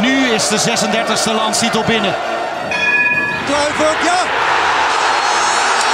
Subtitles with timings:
[0.00, 2.14] nu is de 36e landstitel binnen.
[3.46, 4.18] Kluivert, ja!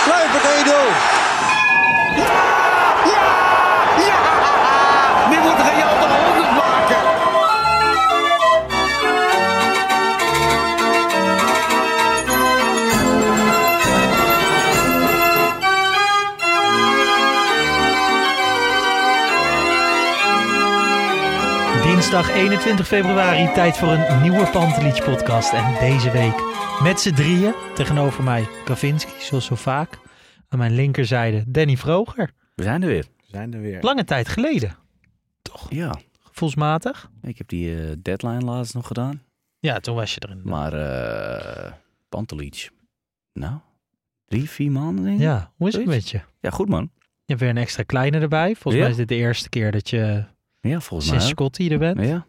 [0.04, 1.15] Kluivert 1-0.
[22.06, 25.52] Dinsdag 21 februari, tijd voor een nieuwe Pantelich podcast.
[25.52, 26.34] En deze week
[26.82, 29.98] met z'n drieën tegenover mij Kavinski, zoals zo vaak.
[30.48, 32.30] Aan mijn linkerzijde Danny Vroger.
[32.54, 33.04] We zijn er weer.
[33.16, 33.78] We zijn er weer.
[33.82, 34.76] Lange tijd geleden,
[35.68, 37.10] Ja, gevoelsmatig.
[37.22, 39.22] ik heb die eh, deadline laatst nog gedaan.
[39.58, 40.40] Ja, toen was je erin.
[40.44, 41.72] Maar eh
[42.08, 42.70] Pantelic,
[43.32, 43.54] nou,
[44.26, 45.22] drie, vier maanden denk ik.
[45.22, 46.20] Ja, hoe is het met je?
[46.40, 46.90] Ja, goed man.
[46.98, 48.54] Je hebt weer een extra kleine erbij.
[48.54, 48.80] Volgens Ja.
[48.80, 50.24] mij is dit de eerste keer dat je
[50.66, 51.32] Ja, volgens sinds mij.
[51.32, 52.00] Scotty er bent.
[52.00, 52.26] Ja.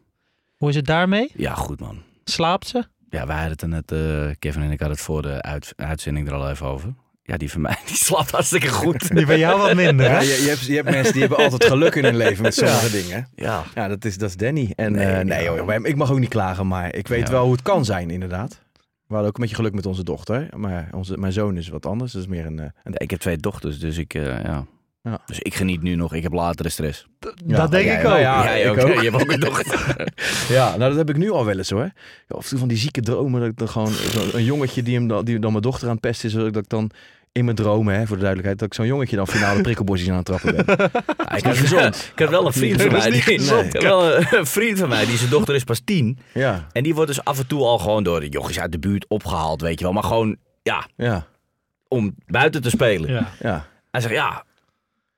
[0.58, 1.32] Hoe is het daarmee?
[1.36, 2.02] ja, goed man.
[2.24, 2.84] Slaapt ze?
[3.10, 5.74] Ja, wij hadden het er net, eh, Kevin en ik hadden het voor de uit-
[5.76, 6.94] uitzending er al even over.
[7.24, 9.16] Ja, die van mij, die slaapt hartstikke goed.
[9.16, 10.20] Die bij jou wat minder, Ja, hè?
[10.20, 12.92] je, je, hebt, je hebt mensen die hebben altijd geluk in hun leven met sommige
[12.92, 13.28] dingen.
[13.36, 14.74] Ja, Ja, dat is, dat is Danny.
[14.76, 15.56] En Nee, nee, nee ja.
[15.56, 17.34] joh, ik mag ook niet klagen, maar ik weet Ja.
[17.34, 18.62] wel hoe het kan zijn, inderdaad.
[19.08, 20.48] We hadden ook een beetje geluk met onze dochter.
[20.58, 22.12] Maar onze, mijn zoon is wat anders.
[22.12, 22.60] Dat is meer een...
[22.60, 24.66] eh, een Ja, ik heb twee dochters, dus ik, eh, ja.
[25.10, 25.20] Ja.
[25.26, 26.14] Dus ik geniet nu nog.
[26.14, 27.06] Ik heb latere stress.
[27.46, 28.18] Ja, dat denk jij ik ook.
[28.18, 28.44] ja.
[28.44, 28.78] Jij ook.
[28.78, 29.02] ook.
[29.02, 30.08] Je hebt ook een dochter.
[30.56, 31.92] ja, nou dat heb ik nu al wel eens hoor.
[32.28, 33.40] Ja, Of van die zieke dromen.
[33.42, 35.92] Dat ik dan gewoon zo- een jongetje die, hem dan, die dan mijn dochter aan
[35.92, 36.36] het pesten is.
[36.36, 36.92] Dat ik dan
[37.32, 40.16] in mijn dromen, hè, voor de duidelijkheid, dat ik zo'n jongetje dan finale prikkelbosjes aan
[40.16, 40.66] het trappen ben.
[41.30, 41.56] Ja, ik, heb,
[41.96, 43.10] ik heb wel een vriend van mij.
[43.12, 43.66] Die, gezond.
[43.66, 45.06] ik heb wel een, een vriend van mij.
[45.06, 46.20] Die zijn dochter is pas tien.
[46.34, 48.80] Ja, En die wordt dus af en toe al gewoon door de jochies uit de
[48.80, 49.94] buurt opgehaald, weet je wel.
[49.94, 51.26] Maar gewoon, ja, ja,
[51.88, 53.10] om buiten te spelen.
[53.12, 53.32] Ja.
[53.40, 53.66] ja.
[53.92, 54.44] Hij zegt, ja,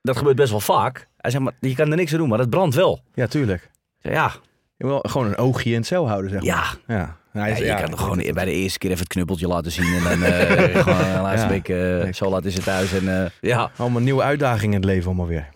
[0.10, 1.08] dat gebeurt best wel vaak.
[1.18, 3.02] Hij zegt, maar je kan er niks aan doen, maar dat brandt wel.
[3.14, 3.70] Ja, tuurlijk.
[4.00, 4.32] Zeg, ja,
[4.78, 6.78] Je wil gewoon een oogje in het cel houden, zeg maar.
[6.88, 6.96] ja.
[6.96, 9.04] Ja, Nou, hij Ja, is- je ja, kan toch gewoon bij de eerste keer even
[9.04, 9.94] het knuppeltje laten zien.
[9.96, 11.50] En dan eh gewoon de laatste Ja.
[11.50, 12.94] week, eh, zo laat is het thuis.
[12.94, 13.72] En eh, ja.
[13.78, 15.48] Allemaal nieuwe uitdagingen in het leven allemaal weer.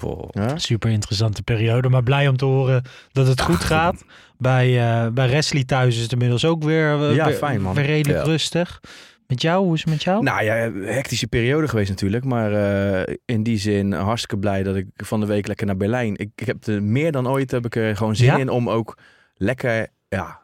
[0.56, 4.04] Super interessante periode, maar blij om te horen dat het goed gaat.
[4.38, 7.74] Bij, eh bij Wesley thuis is het inmiddels ook weer, Ja, weer, fijn, man.
[7.74, 8.32] weer redelijk Ja.
[8.32, 8.80] rustig.
[9.34, 10.24] Met jou, hoe is het met jou?
[10.24, 10.54] Nou ja,
[10.94, 12.24] hectische periode geweest natuurlijk.
[12.26, 16.14] Maar eh, in die zin hartstikke blij dat ik van de week lekker naar Berlijn.
[16.18, 18.38] Ik, ik heb er meer dan ooit heb ik er gewoon zin Ja?
[18.38, 18.98] in om ook
[19.36, 19.88] lekker.
[20.10, 20.40] Ja,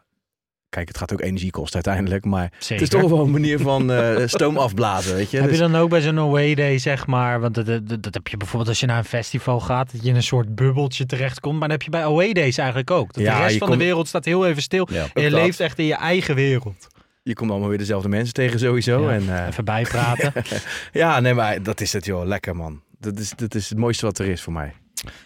[0.69, 2.25] kijk, het gaat ook energie kosten uiteindelijk.
[2.25, 2.85] Maar Zeker.
[2.85, 5.37] het is toch wel een manier van eh, stoom afblazen, weet je.
[5.37, 8.13] Heb je Dus- dan ook bij zo'n away day, zeg maar, want dat, dat, dat
[8.13, 11.05] heb je bijvoorbeeld als je naar een festival gaat, dat je in een soort bubbeltje
[11.05, 11.59] terechtkomt.
[11.59, 13.13] Maar dat heb je bij away days eigenlijk ook.
[13.13, 14.87] Dat Ja, de rest van komt- de wereld staat heel even stil.
[14.91, 15.05] Ja.
[15.13, 15.41] en je dat.
[15.41, 16.87] leeft echt in je eigen wereld.
[17.21, 19.01] Je komt allemaal weer dezelfde mensen tegen sowieso.
[19.01, 20.33] Ja, En, eh, Even bijpraten.
[20.91, 22.25] ja, nee, maar dat is het joh.
[22.25, 22.81] Lekker man.
[22.99, 24.73] Dat is, dat is het mooiste wat er is voor mij.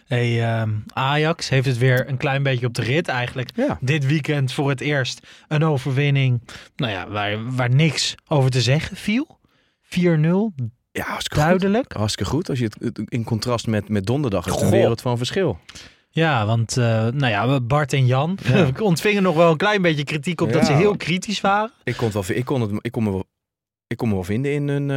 [0.06, 3.50] hey, ehm, Ajax heeft het weer een klein beetje op de rit eigenlijk.
[3.56, 3.78] Ja.
[3.82, 6.42] Dit weekend voor het eerst een overwinning
[6.76, 9.40] nou ja, waar, waar niks over te zeggen viel.
[9.82, 9.90] 4-0,
[10.92, 11.36] Ja, hartstikke goed.
[11.36, 11.94] duidelijk.
[11.94, 12.50] Hartstikke goed.
[12.50, 15.60] Als je het- in contrast met, met donderdag is het een wereld van verschil.
[16.16, 18.38] Ja, want eh, nou ja, Bart en Jan
[18.80, 21.72] ontvingen nog wel een klein beetje kritiek op dat ze heel kritisch waren.
[21.84, 23.24] Ik kon, het wel, ik kon, het, ik kon, me, wel,
[23.88, 24.92] ik kon me wel vinden in een...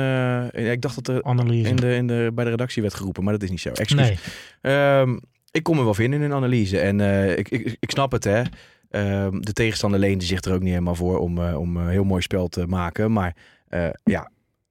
[0.53, 1.69] eh, ik dacht dat er Analyse.
[1.69, 3.69] in de, in de, bij de redactie werd geroepen, maar dat is niet zo.
[3.69, 4.01] Excuus.
[4.01, 4.19] nee.
[4.61, 5.19] Ehm,
[5.51, 6.79] ik kon me wel vinden in een analyse.
[6.79, 8.43] En eh, ik, ik, ik snap het, hè.
[8.91, 12.23] Ehm, de tegenstander leende zich er ook niet helemaal voor om, om een heel mooi
[12.23, 13.13] spel te maken.
[13.13, 13.37] Maar
[14.05, 14.31] ja,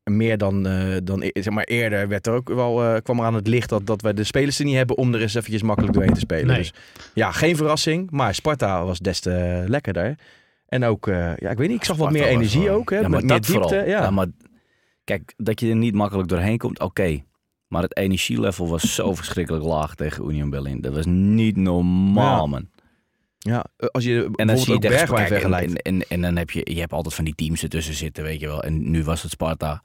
[0.09, 3.25] meer dan, eh, dan e- zeg maar eerder werd er ook wel, eh, kwam er
[3.25, 5.61] aan het licht dat, dat wij de spelers er niet hebben om er eens eventjes
[5.63, 6.45] makkelijk doorheen te spelen.
[6.47, 6.57] Nee.
[6.57, 6.73] Dus
[7.13, 8.11] ja, geen verrassing.
[8.11, 10.15] Maar Sparta was des te lekkerder.
[10.67, 12.89] En ook, eh, ja, ik weet niet, ik zag wat meer energie wel- ook.
[12.89, 13.61] Hè, Ja, maar met meer dat diepte.
[13.67, 13.85] vooral.
[13.87, 14.01] Ja.
[14.03, 14.27] Ja, maar
[15.03, 17.23] kijk, dat je er niet makkelijk doorheen komt, oké.
[17.67, 20.81] Maar het energielevel was zo verschrikkelijk laag tegen Union Berlin.
[20.81, 22.49] Dat was niet normaal, Ja.
[22.49, 22.67] man.
[23.51, 25.81] Ja, eh, als je En dan zie je Bergwijn vergelijkt.
[25.81, 28.39] en, en, en dan heb je, je hebt altijd van die teams ertussen zitten, weet
[28.39, 28.63] je wel.
[28.63, 29.81] En nu was het Sparta.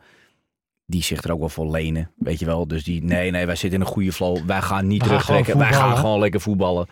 [0.87, 2.67] Die zich er ook wel voor lenen, weet je wel.
[2.69, 4.39] Dus die, nee, nee, wij zitten in een goede flow.
[4.47, 5.59] Wij gaan niet terugtrekken.
[5.59, 6.87] Wij gaan gewoon lekker voetballen.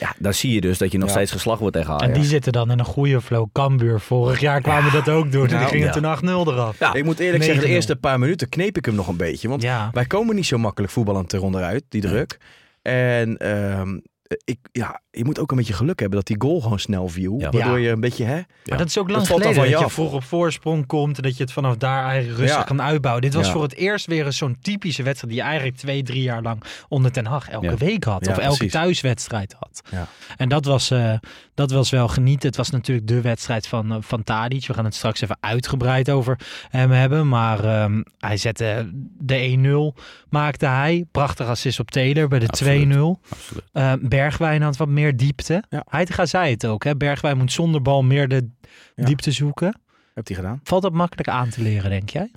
[0.00, 1.14] Ja, dan zie je dus dat je nog Ja.
[1.14, 2.06] steeds geslacht wordt tegen Ajax.
[2.06, 3.48] En die zitten dan in een goede flow.
[3.52, 5.42] Cambuur, vorig jaar kwamen dat ook door.
[5.42, 5.92] en die Nou, gingen ja.
[5.92, 6.02] toen
[6.46, 6.78] 8-0 eraf.
[6.78, 6.94] Ja.
[6.94, 7.74] Ik moet eerlijk zeggen, de 9-0.
[7.74, 9.48] eerste paar minuten kneep ik hem nog een beetje.
[9.48, 9.90] Want Ja.
[9.92, 12.38] wij komen niet zo makkelijk voetballend eronder uit, die druk.
[12.82, 13.98] En ehm,
[14.44, 17.38] ik, ja, je moet ook een beetje geluk hebben dat die goal gewoon snel viel.
[17.38, 17.50] Ja.
[17.50, 18.40] Waardoor je een beetje, hè?
[18.64, 19.92] Maar dat is ook lang Dat valt dan geleden van dat je je af.
[20.10, 22.64] vroeg op voorsprong komt en dat je het vanaf daar eigenlijk rustig Ja.
[22.64, 23.22] kan uitbouwen.
[23.22, 23.52] Dit was Ja.
[23.52, 27.12] voor het eerst weer zo'n typische wedstrijd die je eigenlijk twee, drie jaar lang onder
[27.12, 27.76] Ten Hag elke Ja.
[27.76, 28.24] week had.
[28.24, 28.72] Ja, of elke precies.
[28.72, 29.82] thuiswedstrijd had.
[29.90, 30.06] Ja.
[30.36, 31.14] En dat was, eh,
[31.54, 32.48] dat was wel genieten.
[32.48, 34.66] Het was natuurlijk de wedstrijd van, eh, van Tadic.
[34.66, 36.38] We gaan het straks even uitgebreid over
[36.68, 37.28] hem hebben.
[37.28, 39.94] Maar ehm, hij zette de 1-0,
[40.30, 41.04] maakte hij.
[41.10, 42.72] Prachtig assist op Taylor bij de Absoluut.
[42.90, 43.20] 2-0.
[43.30, 43.64] Absoluut.
[43.72, 45.62] Eh, Bergwijn had wat meer diepte.
[45.68, 45.84] Ja.
[45.88, 46.84] Heitinga zei het ook.
[46.84, 46.96] Hè?
[46.96, 48.48] Bergwijn moet zonder bal meer de
[48.94, 49.04] Ja.
[49.04, 49.80] diepte zoeken.
[50.14, 50.60] Hebt hij gedaan?
[50.62, 52.30] Valt dat makkelijk aan te leren, denk jij?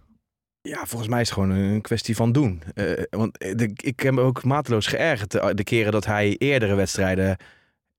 [0.62, 2.62] Ja, volgens mij is het gewoon een kwestie van doen.
[2.74, 6.76] Eh, want de- ik heb me ook mateloos geërgerd de, de keren dat hij eerdere
[6.76, 7.38] wedstrijden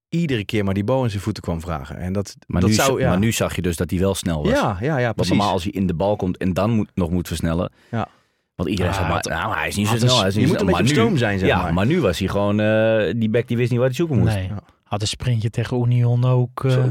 [0.08, 1.96] iedere keer maar die bal in zijn voeten kwam vragen.
[1.96, 3.08] En dat, Maar, dat nu, zou, ja.
[3.08, 4.52] maar nu zag je dus dat hij wel snel was.
[4.52, 5.32] ja, ja, ja, Want precies.
[5.34, 7.72] normaal als hij in de bal komt en dan moet, nog moet versnellen.
[7.90, 8.08] Ja.
[8.56, 10.18] Want iedereen Ah, maar, het- nou, hij is niet zo snel.
[10.18, 11.74] Hij is je niet moet een beetje stoom zijn, zeg ja, maar.
[11.74, 14.34] maar nu was hij gewoon, eh, die back die wist niet waar hij zoeken moest.
[14.34, 14.46] Nee.
[14.48, 14.58] Ja.
[14.84, 16.64] Had een sprintje tegen Union ook.
[16.64, 16.72] eh,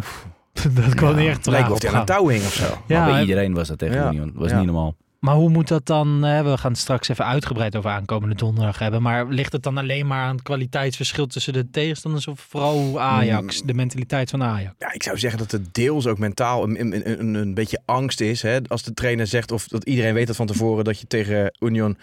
[0.76, 2.54] dat kwam Ja, niet echt Het lijkt of hij aan op een touw hing of
[2.54, 2.64] zo.
[2.88, 4.08] Ja, maar bij iedereen was dat tegen Ja.
[4.12, 4.26] Union.
[4.32, 4.58] Dat was Ja.
[4.58, 4.96] niet normaal.
[5.26, 6.22] Maar hoe moet dat dan?
[6.22, 9.02] We gaan het straks even uitgebreid over aankomende donderdag hebben.
[9.02, 13.58] Maar ligt het dan alleen maar aan het kwaliteitsverschil tussen de tegenstanders of vooral Ajax,
[13.58, 13.68] Hmm.
[13.68, 14.76] de mentaliteit van Ajax?
[14.78, 18.22] Ja, ik zou zeggen dat het deels ook mentaal een, een, een, een beetje angst
[18.22, 18.42] is.
[18.42, 18.60] Hè?
[18.68, 21.98] Als de trainer zegt, of dat iedereen weet dat van tevoren, dat je tegen Union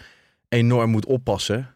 [0.49, 1.75] enorm moet oppassen.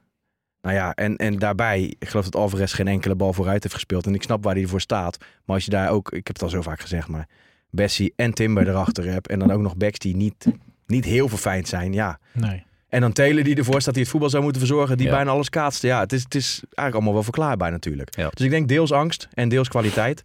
[0.62, 4.06] Nou ja, en, en daarbij, ik geloof dat Alvarez geen enkele bal vooruit heeft gespeeld.
[4.06, 5.19] En ik snap waar hij voor staat.
[5.44, 7.28] Maar als je daar ook, ik heb het al zo vaak gezegd, maar
[7.70, 9.28] Bessie en Timber erachter hebt.
[9.28, 10.46] En dan ook nog backs die niet,
[10.86, 11.92] niet heel verfijnd zijn.
[11.92, 12.18] Ja.
[12.32, 12.64] Nee.
[12.88, 14.96] En dan Taylor die ervoor staat die het voetbal zou moeten verzorgen.
[14.96, 15.12] Die Ja.
[15.12, 15.82] bijna alles kaatst.
[15.82, 18.16] Ja, het is, het is eigenlijk allemaal wel verklaarbaar natuurlijk.
[18.16, 18.28] Ja.
[18.34, 20.24] Dus ik denk deels angst en deels kwaliteit.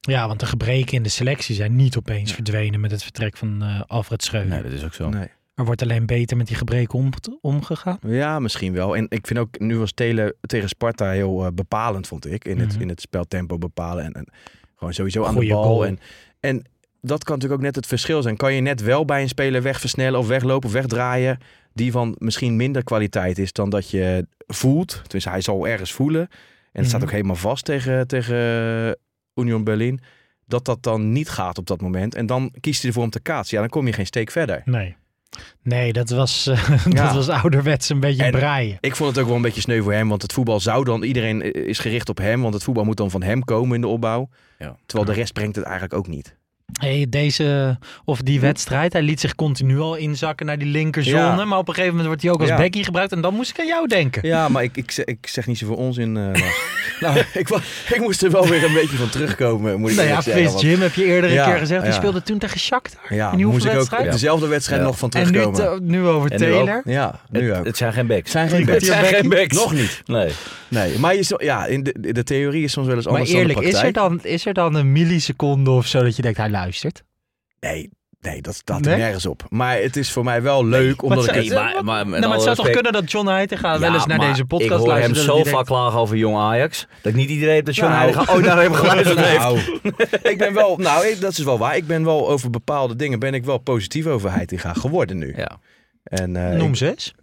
[0.00, 3.62] Ja, want de gebreken in de selectie zijn niet opeens verdwenen met het vertrek van
[3.62, 4.50] eh, Alfred Schreuder.
[4.50, 5.08] Nee, dat is ook zo.
[5.08, 5.28] Nee.
[5.54, 7.10] Er wordt alleen beter met die gebreken om,
[7.40, 7.98] omgegaan.
[8.06, 8.96] Ja, misschien wel.
[8.96, 12.44] En ik vind ook, nu was Telen tegen Sparta heel eh, bepalend, vond ik.
[12.44, 12.80] In het, Mhm.
[12.82, 14.04] in het speltempo bepalen.
[14.04, 14.26] En, en
[14.76, 15.62] gewoon sowieso aan de bal.
[15.62, 15.86] goal.
[15.86, 15.98] En,
[16.40, 16.64] en
[17.00, 18.36] dat kan natuurlijk ook net het verschil zijn.
[18.36, 21.38] Kan je net wel bij een speler wegversnellen of weglopen of wegdraaien...
[21.72, 24.88] die van misschien minder kwaliteit is dan dat je voelt.
[25.02, 26.20] Tenminste, hij zal ergens voelen.
[26.72, 27.08] En het staat Mhm.
[27.08, 28.96] ook helemaal vast tegen, tegen
[29.34, 30.00] Union Berlin.
[30.46, 32.14] Dat dat dan niet gaat op dat moment.
[32.14, 33.54] En dan kiest hij ervoor om te kaatsen.
[33.56, 34.62] Ja, dan kom je geen steek verder.
[34.64, 34.96] Nee.
[35.62, 38.76] Nee, dat was, eh, dat was ouderwets een beetje En- breien.
[38.80, 41.02] Ik vond het ook wel een beetje sneu voor hem, want het voetbal zou dan,
[41.02, 43.86] iedereen is gericht op hem, want het voetbal moet dan van hem komen in de
[43.86, 44.28] opbouw.
[44.58, 44.76] Ja.
[44.86, 46.36] Terwijl de rest brengt het eigenlijk ook niet.
[46.72, 51.16] Hey, deze, of die wedstrijd, hij liet zich continu al inzakken naar die linkerzone.
[51.36, 51.44] Ja.
[51.44, 52.56] Maar op een gegeven moment wordt hij ook als Ja.
[52.56, 53.12] Becky gebruikt.
[53.12, 54.26] En dan moest ik aan jou denken.
[54.28, 56.12] Ja, maar ik, ik, zeg, ik zeg niet zoveel onzin.
[56.12, 56.76] Lars.
[57.00, 57.48] nou, ik,
[57.94, 60.44] ik moest er wel weer een beetje van terugkomen, moet ik Nou ja, zeggen.
[60.44, 61.82] Want- Jim heb je eerder Ja, een keer gezegd.
[61.82, 61.96] Die ja.
[61.96, 63.14] speelde toen tegen Shakhtar.
[63.14, 64.86] ja, in die moest ik ook dezelfde wedstrijd Ja.
[64.86, 65.60] nog van En nu, terugkomen.
[65.60, 66.64] te- nu over En nu ook.
[66.66, 66.82] Taylor.
[66.84, 67.64] ja, nu Het, ook.
[67.66, 68.30] het zijn geen backs.
[68.30, 68.86] zijn geen Het backs.
[68.86, 69.56] zijn geen backs.
[69.56, 70.02] Nog niet.
[70.06, 70.30] Nee.
[70.68, 73.32] Nee, maar je, zo- ja, in de, de theorie is soms wel eens Maar anders
[73.32, 74.22] eerlijk, dan de is er, praktijk.
[74.22, 77.02] dan, is er dan een milliseconde of zo dat je denkt, hij luistert?
[77.60, 78.92] Nee, nee, dat staat Nee?
[78.94, 79.42] er nergens op.
[79.48, 81.82] Maar het is voor mij wel leuk, omdat Maar ik het- het...
[81.82, 84.44] maar, maar, nou, maar het zou toch kunnen dat John Heitinga wel eens naar deze
[84.44, 85.24] podcast Ik hoor hem luistert.
[85.24, 86.86] zo vaak klagen over jong Ajax.
[87.02, 88.02] Dat niet iedereen heeft dat John Nou.
[88.02, 89.38] Heitinga ooit naar hem geluisterd heeft.
[89.38, 89.58] Nou,
[90.22, 91.76] ik ben wel, nou, ik- dat is wel waar.
[91.76, 95.32] Ik ben wel over bepaalde dingen ben ik wel positief over Heitinga geworden nu.
[95.36, 95.58] Ja.
[96.02, 97.14] En, eh, denkt, Noem ik, ze eens.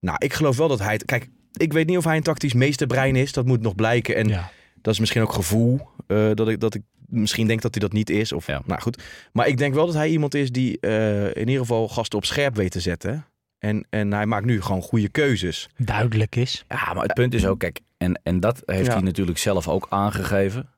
[0.00, 3.16] nou, ik geloof wel dat hij, kijk, ik weet niet of hij een tactisch meesterbrein
[3.16, 3.32] is.
[3.32, 4.16] Dat moet nog blijken.
[4.16, 4.50] En Ja.
[4.82, 7.92] dat is misschien ook gevoel eh, dat ik dat ik misschien denk dat hij dat
[7.92, 8.32] niet is.
[8.32, 8.62] Of, Ja.
[8.66, 9.02] Nou goed,
[9.32, 12.24] maar ik denk wel dat hij iemand is die eh, in ieder geval gasten op
[12.24, 13.24] scherp weet te zetten.
[13.58, 15.68] En, en hij maakt nu gewoon goede keuzes.
[15.76, 16.64] Duidelijk is.
[16.68, 18.92] Ja, maar het punt is ook, kijk, en, en dat heeft Ja.
[18.92, 20.68] hij natuurlijk zelf ook aangegeven,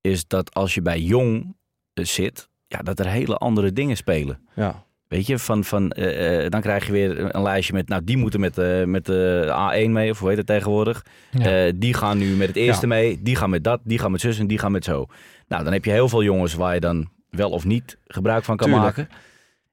[0.00, 1.56] is dat als je bij jong
[1.94, 4.38] eh, zit, ja, dat er hele andere dingen spelen.
[4.54, 8.16] Ja, Weet je, van, van, eh, dan krijg je weer een lijstje met, nou, die
[8.16, 9.46] moeten met, eh, met de
[9.86, 11.04] A1 mee, of hoe heet het tegenwoordig.
[11.30, 11.66] Ja.
[11.66, 12.94] Eh, die gaan nu met het eerste Ja.
[12.94, 15.06] mee, die gaan met dat, die gaan met zus en die gaan met zo.
[15.52, 18.56] Nou, dan heb je heel veel jongens waar je dan wel of niet gebruik van
[18.56, 18.96] kan Tuurlijk.
[18.96, 19.14] maken.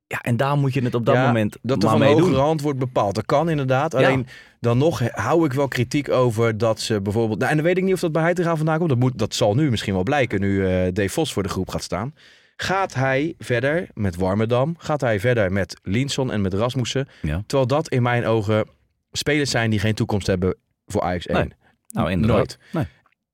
[0.07, 2.39] Ja, en daar moet je het op dat Ja, moment dat er van mee hogere
[2.39, 3.15] hand wordt bepaald.
[3.15, 3.93] Dat kan inderdaad.
[3.93, 4.27] Alleen
[4.59, 7.39] dan nog hou ik wel kritiek over dat ze bijvoorbeeld...
[7.39, 8.89] Nou, en dan weet ik niet of dat bij Heitinga vandaan komt.
[8.89, 11.83] Dat, moet, dat zal nu misschien wel blijken nu Dave Vos voor de groep gaat
[11.83, 12.13] staan.
[12.55, 14.75] Gaat hij verder met Warmerdam?
[14.77, 17.07] Gaat hij verder met Linson en met Rasmussen?
[17.21, 17.43] Ja.
[17.45, 18.65] Terwijl dat in mijn ogen
[19.11, 20.55] spelers zijn die geen toekomst hebben
[20.85, 21.39] voor Ajax 1.
[21.39, 21.51] Nee.
[21.89, 22.37] Nou, inderdaad.
[22.37, 22.57] Nooit.
[22.71, 22.85] Nee.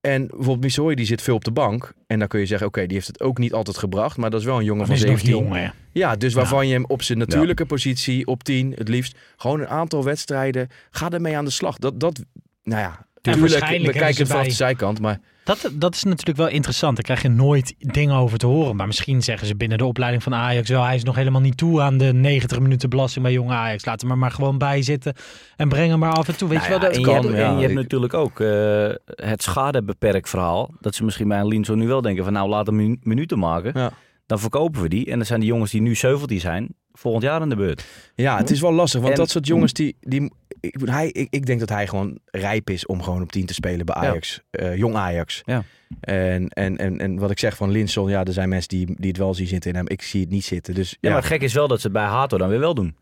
[0.05, 1.93] En bijvoorbeeld Missouri die zit veel op de bank.
[2.07, 4.17] En dan kun je zeggen, oké, die heeft het ook niet altijd gebracht.
[4.17, 5.47] Maar dat is wel een jongen Dan van is hij nog 17.
[5.47, 5.69] jong, hè?
[5.91, 9.67] Ja, dus waarvan je hem op zijn natuurlijke positie, op 10 het liefst, gewoon een
[9.67, 11.77] aantal wedstrijden, ga ermee aan de slag.
[11.77, 12.23] Dat, dat
[12.63, 16.37] nou ja, tuurlijk, we kijken het vanaf bij- de zijkant, maar Dat, dat is natuurlijk
[16.37, 16.95] wel interessant.
[16.95, 18.75] Daar krijg je nooit dingen over te horen.
[18.75, 20.83] Maar misschien zeggen ze binnen de opleiding van Ajax wel...
[20.83, 23.85] hij is nog helemaal niet toe aan de 90 minuten belasting bij jonge Ajax.
[23.85, 25.13] Laat hem er maar gewoon bij zitten
[25.55, 26.49] en breng hem maar af en toe.
[26.49, 27.13] Weet Nou je ja, wel, dat en kan.
[27.21, 27.47] je hebt, ja.
[27.49, 28.89] en je hebt natuurlijk ook eh,
[29.29, 30.73] het schadebeperk verhaal.
[30.79, 33.39] Dat ze misschien bij een Linzo nu wel denken van nou laat hem minu- minuten
[33.39, 33.71] maken.
[33.79, 33.91] Ja.
[34.25, 35.05] Dan verkopen we die.
[35.11, 37.85] En dan zijn die jongens die nu 17 zijn, volgend jaar aan de beurt.
[38.15, 38.99] ja, het is wel lastig.
[38.99, 40.31] Want En- dat soort jongens, die, die,
[40.65, 43.53] ik, hij, ik, ik denk dat hij gewoon rijp is om gewoon op 10 te
[43.53, 44.41] spelen bij Ajax.
[44.51, 45.41] eh, jong Ajax.
[45.45, 45.63] Ja.
[45.99, 49.07] En, en, en, en wat ik zeg van Linson, ja, er zijn mensen die, die
[49.07, 49.89] het wel zien zitten in hem.
[49.89, 50.73] Ik zie het niet zitten.
[50.73, 52.59] Dus Ja, ja, maar het gek is wel dat ze het bij Hato dan weer
[52.59, 52.95] wel doen.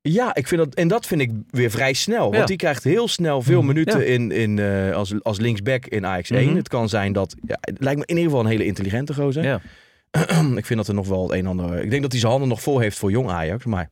[0.00, 2.22] Ja, ik vind dat, en dat vind ik weer vrij snel.
[2.24, 2.44] Want Ja.
[2.44, 4.04] die krijgt heel snel veel Mm, minuten ja.
[4.06, 6.46] in, in, eh, als, als linksback in Ajax 1.
[6.46, 6.56] Mhm.
[6.56, 9.42] Het kan zijn dat, ja, het lijkt me in ieder geval een hele intelligente gozer.
[9.44, 9.60] Ja.
[10.56, 11.82] ik vind dat er nog wel het een en ander...
[11.82, 13.64] Ik denk dat hij zijn handen nog vol heeft voor jong Ajax.
[13.64, 13.90] Maar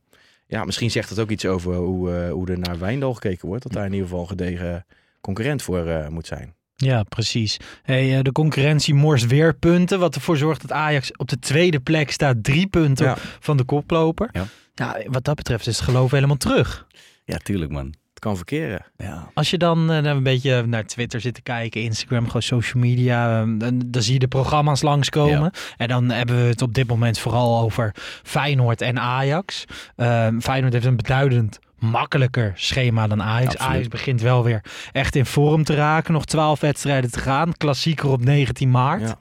[0.53, 3.63] ja, misschien zegt het ook iets over hoe, eh, hoe er naar Wijndal gekeken wordt.
[3.63, 4.85] Dat daar in ieder geval een gedegen
[5.21, 6.53] concurrent voor eh, moet zijn.
[6.75, 7.57] Ja, precies.
[7.83, 9.99] Hey, eh, de concurrentie morst weer punten.
[9.99, 12.43] Wat ervoor zorgt dat Ajax op de tweede plek staat.
[12.43, 13.15] Drie punten Ja.
[13.39, 14.29] van de koploper.
[14.31, 14.45] Ja.
[14.73, 16.87] Ja, wat dat betreft is het geloof helemaal terug.
[17.25, 17.93] Ja, tuurlijk man.
[18.23, 18.85] Kan verkeren.
[18.97, 19.29] Ja.
[19.33, 23.41] Als je dan eh, een beetje naar Twitter zit te kijken, Instagram, gewoon social media,
[23.41, 25.51] eh, dan, dan zie je de programma's langskomen.
[25.77, 29.65] En dan hebben we het op dit moment vooral over Feyenoord en Ajax.
[29.95, 33.53] Eh, Feyenoord heeft een beduidend makkelijker schema dan Ajax.
[33.53, 33.71] Absoluut.
[33.71, 34.61] Ajax begint wel weer
[34.91, 36.13] echt in vorm te raken.
[36.13, 37.53] Nog twaalf wedstrijden te gaan.
[37.57, 39.01] Klassieker op 19 maart.
[39.01, 39.17] Ja.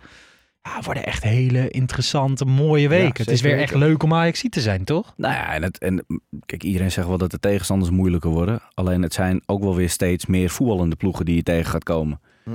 [0.62, 3.22] Ja, worden echt hele interessante, mooie weken.
[3.24, 5.12] het is weer echt leuk om Ajax te zijn, toch?
[5.16, 6.04] Nou ja, en, het, en
[6.46, 8.60] kijk, iedereen zegt wel dat de tegenstanders moeilijker worden.
[8.74, 12.20] Alleen het zijn ook wel weer steeds meer voetballende ploegen die je tegen gaat komen.
[12.44, 12.50] Hm.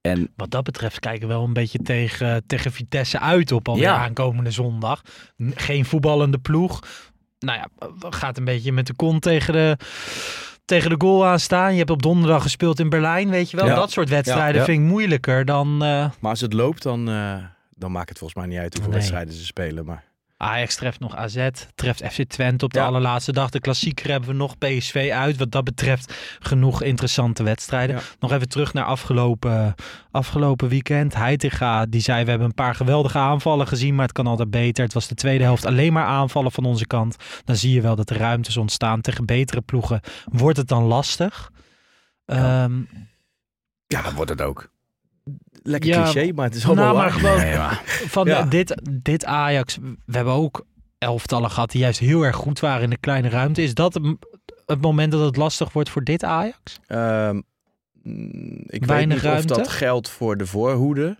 [0.00, 3.84] En Wat dat betreft kijken we wel een beetje tegen, tegen Vitesse uit op alweer
[3.84, 3.96] Ja.
[4.04, 5.02] aankomende zondag.
[5.54, 6.82] Geen voetballende ploeg.
[7.38, 7.68] Nou ja,
[8.10, 9.76] gaat een beetje met de kont tegen de,
[10.68, 11.72] tegen de goal aan staan.
[11.72, 13.66] Je hebt op donderdag gespeeld in Berlijn, weet je wel.
[13.66, 13.74] Ja.
[13.74, 14.64] Dat soort wedstrijden Ja.
[14.64, 15.68] vind ik moeilijker dan...
[15.72, 15.78] eh,
[16.20, 17.34] Maar als het loopt, dan, eh,
[17.74, 18.98] dan maakt het volgens mij niet uit hoeveel Nee.
[19.00, 19.84] wedstrijden ze spelen.
[19.84, 20.04] Maar
[20.40, 22.86] Ajax treft nog AZ, treft FC Twente op de Ja.
[22.86, 23.50] allerlaatste dag.
[23.50, 25.36] De klassieker hebben we nog PSV uit.
[25.36, 27.96] Wat dat betreft genoeg interessante wedstrijden.
[27.96, 28.02] Ja.
[28.20, 29.74] Nog even terug naar afgelopen,
[30.10, 31.14] afgelopen weekend.
[31.14, 34.84] Heitinga die zei we hebben een paar geweldige aanvallen gezien, maar het kan altijd beter.
[34.84, 37.16] Het was de tweede helft alleen maar aanvallen van onze kant.
[37.44, 39.00] Dan zie je wel dat er ruimtes ontstaan.
[39.00, 41.50] Tegen betere ploegen wordt het dan lastig.
[42.24, 42.64] Ja.
[42.64, 42.80] Ehm,
[43.86, 44.70] ja, dat wordt het ook.
[45.68, 47.04] Lekker Ja, cliché, maar het is allemaal nou, waar.
[47.10, 48.42] maar gewoon Nee, maar- van Ja.
[48.42, 49.76] dit, dit Ajax.
[50.06, 50.64] We hebben ook
[50.98, 53.62] elftallen gehad die juist heel erg goed waren in de kleine ruimte.
[53.62, 54.04] Is dat het,
[54.66, 56.78] het moment dat het lastig wordt voor dit Ajax?
[56.86, 57.40] Ehm,
[58.02, 59.52] mm, ik Weinig weet niet ruimte?
[59.54, 61.18] of dat geldt voor de voorhoede.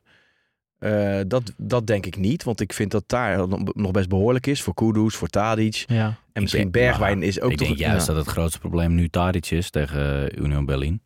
[0.78, 4.62] Eh, dat, dat denk ik niet, want ik vind dat daar nog best behoorlijk is.
[4.62, 5.84] Voor Kudus, voor Tadic.
[5.86, 6.06] Ja.
[6.32, 7.66] En misschien denk- Bergwijn is ook ik toch...
[7.66, 11.00] denk juist dat het grootste probleem nu Tadic is tegen eh, Union Berlin.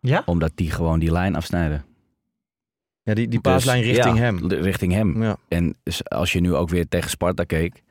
[0.00, 0.22] Ja?
[0.26, 1.84] Omdat die gewoon die lijn afsnijden.
[3.04, 4.46] Ja, die, die Dus, paaslijn richting ja, hem.
[4.48, 5.22] Richting hem.
[5.22, 5.36] Ja.
[5.48, 7.82] En als je nu ook weer tegen Sparta keek.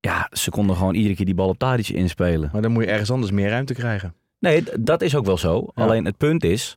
[0.00, 2.48] Ja, ze konden gewoon iedere keer die bal op Tadic inspelen.
[2.52, 4.14] Maar dan moet je ergens anders meer ruimte krijgen.
[4.38, 5.70] Nee, dat is ook wel zo.
[5.74, 5.82] Ja.
[5.82, 6.76] Alleen het punt is,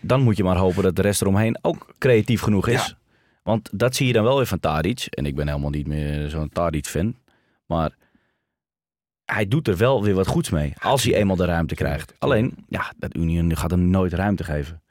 [0.00, 2.96] dan moet je maar hopen dat de rest eromheen ook creatief genoeg is.
[3.42, 5.06] Want dat zie je dan wel weer van Tadic.
[5.10, 7.14] En ik ben helemaal niet meer zo'n Tadic-fan.
[7.66, 7.96] Maar
[9.24, 10.72] hij doet er wel weer wat goeds mee.
[10.78, 12.14] Als hij eenmaal de ruimte krijgt.
[12.18, 14.82] Alleen, ja, dat Union gaat hem nooit ruimte geven.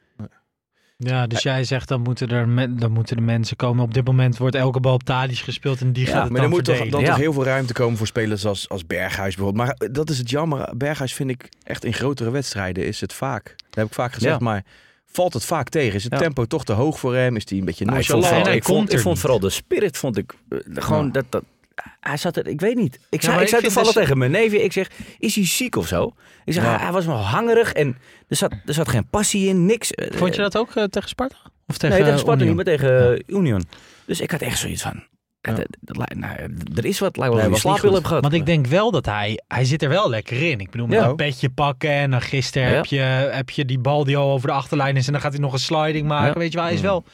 [0.98, 3.84] Ja, dus jij zegt dan moeten, er me- dan moeten de mensen komen.
[3.84, 6.40] Op dit moment wordt elke bal op Tadic gespeeld en die Ja, gaat het Maar
[6.40, 7.06] dan er moet toch, dan Ja.
[7.06, 9.66] toch heel veel ruimte komen voor spelers als, als Berghuis bijvoorbeeld.
[9.66, 10.76] Maar dat is het jammer.
[10.76, 13.44] Berghuis vind ik echt in grotere wedstrijden is het vaak.
[13.44, 14.44] Dat heb ik vaak gezegd, Ja.
[14.44, 14.64] maar
[15.06, 15.94] valt het vaak tegen.
[15.94, 16.18] Is het Ja.
[16.18, 17.36] tempo toch te hoog voor hem?
[17.36, 18.46] Is hij een beetje Nou, ik vond, nonchalant?
[18.56, 21.10] ik vond, ik vond vooral de spirit, vond ik eh, gewoon Ja.
[21.12, 21.44] dat, dat.
[22.00, 22.98] Hij zat er, ik weet niet.
[23.10, 25.46] Ik zei, maar ik ik zei toevallig dus- tegen mijn neefje, ik zeg, is hij
[25.46, 26.12] ziek of zo?
[26.44, 26.68] Ik zeg, Ja.
[26.70, 27.96] hij, hij was wel hangerig en
[28.28, 29.90] er zat, er zat geen passie in, niks.
[29.92, 31.36] Eh, Vond je dat ook eh, tegen Sparta?
[31.66, 32.56] Of tegen nee, tegen Sparta Union?
[32.56, 33.64] niet, maar tegen eh, Union.
[34.06, 35.04] Dus ik had echt zoiets van,
[35.40, 35.52] Ja.
[35.52, 36.36] dat- dat lijkt- nou,
[36.74, 37.92] er is wat, lijkt wel Nee, goed.
[37.94, 38.22] heb gehad.
[38.22, 40.60] Want ik denk wel dat hij, hij zit er wel lekker in.
[40.60, 41.06] Ik bedoel, met Ja.
[41.08, 42.74] een petje pakken en dan gisteren Ja.
[42.74, 42.98] heb, je,
[43.32, 45.52] heb je die bal die al over de achterlijn is en dan gaat hij nog
[45.52, 46.26] een sliding maken.
[46.32, 46.38] Ja.
[46.38, 47.04] Weet je wel, hij is wel...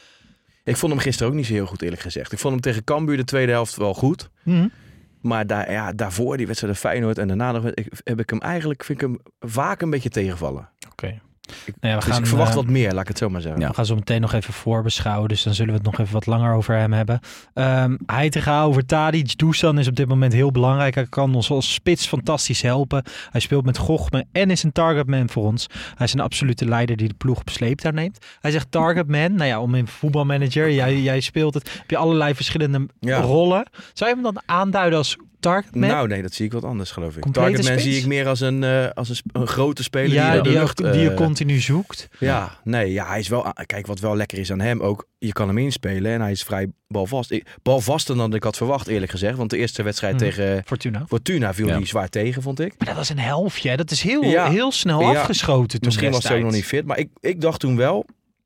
[0.63, 2.31] Ik vond hem gisteren ook niet zo heel goed eerlijk gezegd.
[2.31, 4.29] Ik vond hem tegen Cambuur de tweede helft wel goed.
[4.43, 4.67] Mhm.
[5.21, 8.83] Maar daar, ja, daarvoor die wedstrijd Feyenoord en daarna nog, ik, heb ik hem eigenlijk
[8.83, 10.69] vind ik hem vaak een beetje tegenvallen.
[10.91, 11.21] Oké.
[11.65, 13.29] Ik, Nou ja, we dus gaan, ik verwacht eh, wat meer, laat ik het zo
[13.29, 13.61] maar zeggen.
[13.61, 13.67] Ja.
[13.67, 16.25] We gaan zo meteen nog even voorbeschouwen, dus dan zullen we het nog even wat
[16.25, 17.19] langer over hem hebben.
[17.53, 19.37] Ehm Heitinga over Tadic.
[19.37, 20.95] Dusan is op dit moment heel belangrijk.
[20.95, 23.03] Hij kan ons als spits fantastisch helpen.
[23.31, 25.67] Hij speelt met Gochme en is een targetman voor ons.
[25.95, 28.25] Hij is een absolute leider die de ploeg op sleeptouw neemt.
[28.41, 29.33] Hij zegt targetman.
[29.33, 33.19] Nou ja, om in voetbalmanager, jij, jij speelt het, heb je allerlei verschillende Ja.
[33.19, 33.65] rollen.
[33.93, 35.89] Zou je hem dan aanduiden als targetman?
[35.89, 37.21] Nou, nee, dat zie ik wat anders, geloof ik.
[37.21, 37.93] Complete Targetman spits?
[37.95, 41.01] zie ik meer als een, eh, als een, grote speler ja, die, die, lucht, die
[41.01, 42.07] je eh, continu zoekt.
[42.19, 43.45] Ja, nee, ja, hij is wel.
[43.45, 45.07] aan- Kijk, wat wel lekker is aan hem ook.
[45.17, 47.31] Je kan hem inspelen en hij is vrij balvast.
[47.31, 49.37] Ik- Balvaster dan ik had verwacht, eerlijk gezegd.
[49.37, 50.23] Want de eerste wedstrijd Mhm.
[50.23, 51.05] tegen Fortuna.
[51.07, 51.73] Fortuna viel Ja.
[51.75, 52.73] hij zwaar tegen, vond ik.
[52.77, 53.69] Maar dat was een helftje.
[53.69, 53.75] hè.
[53.75, 54.49] Dat is heel, Ja.
[54.49, 55.07] heel snel Ja.
[55.19, 56.85] afgeschoten toen Misschien was hij ook nog niet fit.
[56.85, 58.05] Maar ik, ik dacht toen wel,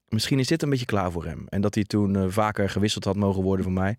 [0.09, 1.45] misschien is dit een beetje klaar voor hem.
[1.49, 3.97] En dat hij toen eh, vaker gewisseld had mogen worden voor mij.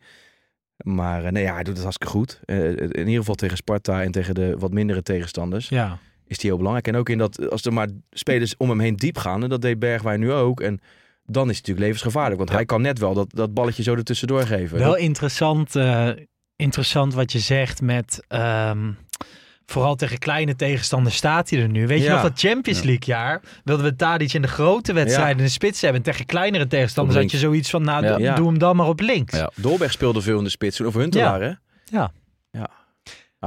[0.84, 2.40] Maar eh, nee, ja, hij doet het hartstikke goed.
[2.44, 5.68] Eh, in ieder geval tegen Sparta en tegen de wat mindere tegenstanders.
[5.68, 5.98] Ja.
[6.26, 6.88] is hij heel belangrijk.
[6.88, 9.62] En ook in dat, als er maar spelers om hem heen diep gaan, en dat
[9.62, 10.60] deed Bergwijn nu ook.
[10.60, 10.80] En
[11.24, 12.38] dan is het natuurlijk levensgevaarlijk.
[12.38, 14.78] Want hij kan net wel dat, dat balletje zo ertussendoor geven.
[14.78, 16.10] Wel Dat- interessant, eh,
[16.56, 18.24] interessant wat je zegt met...
[18.28, 18.90] ehm,
[19.70, 21.86] vooral tegen kleine tegenstanders staat hij er nu.
[21.86, 22.82] Weet je nog dat Champions.
[22.82, 23.40] League jaar?
[23.64, 26.00] Wilden we Tadic in de grote wedstrijden in de spits hebben.
[26.00, 27.82] En tegen kleinere tegenstanders had je zoiets van...
[27.82, 28.34] Nou, Ja.
[28.34, 29.36] doe- hem dan maar op links.
[29.36, 29.50] Ja.
[29.56, 30.80] Dolberg speelde veel in de spits.
[30.80, 31.52] Of Huntelaar, hè?
[31.84, 32.12] Ja.
[32.50, 32.70] ja.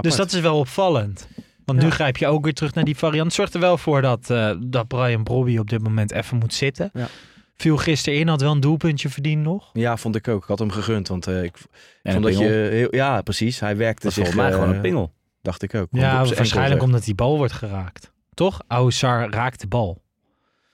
[0.02, 1.28] Dus dat is wel opvallend.
[1.66, 3.34] Want nu grijp je ook weer terug naar die variant.
[3.34, 6.90] Zorgt er wel voor dat, eh, dat Brian Brobby op dit moment even moet zitten.
[6.94, 7.08] Ja.
[7.56, 9.70] Viel gisteren in, had wel een doelpuntje verdiend nog.
[9.74, 10.42] Ja, vond ik ook.
[10.42, 11.08] Ik had hem gegund.
[11.08, 11.56] Want eh, ik
[12.04, 12.46] En vond dat je...
[12.72, 13.60] Heel, ja, precies.
[13.60, 14.24] Hij werkte Dat zich...
[14.24, 15.14] volgens mij eh, gewoon een pingel.
[15.42, 15.88] Dacht ik ook.
[15.92, 18.12] Ja, waarschijnlijk omdat die bal wordt geraakt.
[18.34, 18.62] Toch?
[18.68, 20.02] Oussar raakt de bal.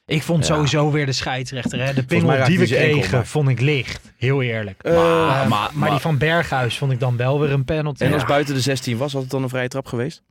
[0.06, 0.54] Ik vond Ja.
[0.54, 1.84] sowieso weer de scheidsrechter.
[1.86, 1.94] Hè?
[1.94, 4.14] De pingel die we enkel, kregen, maar- vond ik licht.
[4.18, 4.84] Heel eerlijk.
[4.84, 8.04] Eh, Eh, maar, maar, die van Berghuis vond ik dan wel weer een penalty.
[8.04, 8.28] en als Ja.
[8.28, 10.24] buiten de 16 was, had het dan een vrije trap geweest?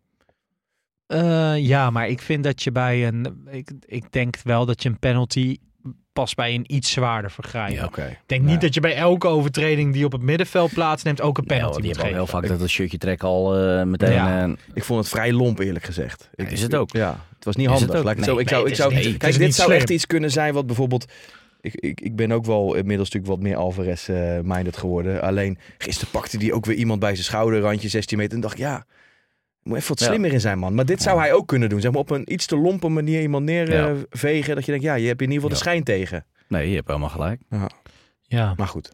[1.06, 3.46] Eh, ja, maar ik vind dat je bij een...
[3.50, 5.56] Ik, ik denk wel dat je een penalty
[6.12, 7.70] pas bij een iets zwaarder vergrijp.
[7.96, 8.04] Ja.
[8.08, 11.44] Ik denk niet dat je bij elke overtreding die op het middenveld plaatsneemt ook een
[11.46, 12.40] Nee, penalty hoor, die moet hebben al geven.
[12.40, 14.12] heel vaak dat het shirtje trekken al eh, meteen...
[14.12, 14.42] Ja.
[14.44, 16.30] eh, Ik vond het vrij lomp, eerlijk gezegd.
[16.34, 16.92] Ik, is het ook.
[16.92, 18.04] Ja, het was niet Is het handig.
[18.04, 19.80] Laat ik Nee, zo, ik nee, zou, ik zou, niet- kijk, dit zou slim.
[19.80, 21.12] echt iets kunnen zijn wat bijvoorbeeld...
[21.60, 25.22] Ik, ik, ik ben ook wel inmiddels natuurlijk wat meer Alvarez-minded geworden.
[25.22, 28.34] Alleen gisteren pakte hij ook weer iemand bij zijn schouderrandje, 16 meter.
[28.34, 28.86] En dacht ik, ja,
[29.66, 30.06] moet even wat Ja.
[30.06, 30.74] slimmer in zijn, man.
[30.74, 31.22] Maar dit zou Ja.
[31.22, 31.80] hij ook kunnen doen.
[31.80, 33.54] Zeg maar op een iets te lompe manier iemand Ja.
[33.54, 34.54] neervegen.
[34.54, 36.24] dat je denkt, ja, je hebt in ieder geval de schijn tegen.
[36.48, 37.40] nee, je hebt helemaal gelijk.
[38.22, 38.54] Ja.
[38.56, 38.92] Maar goed.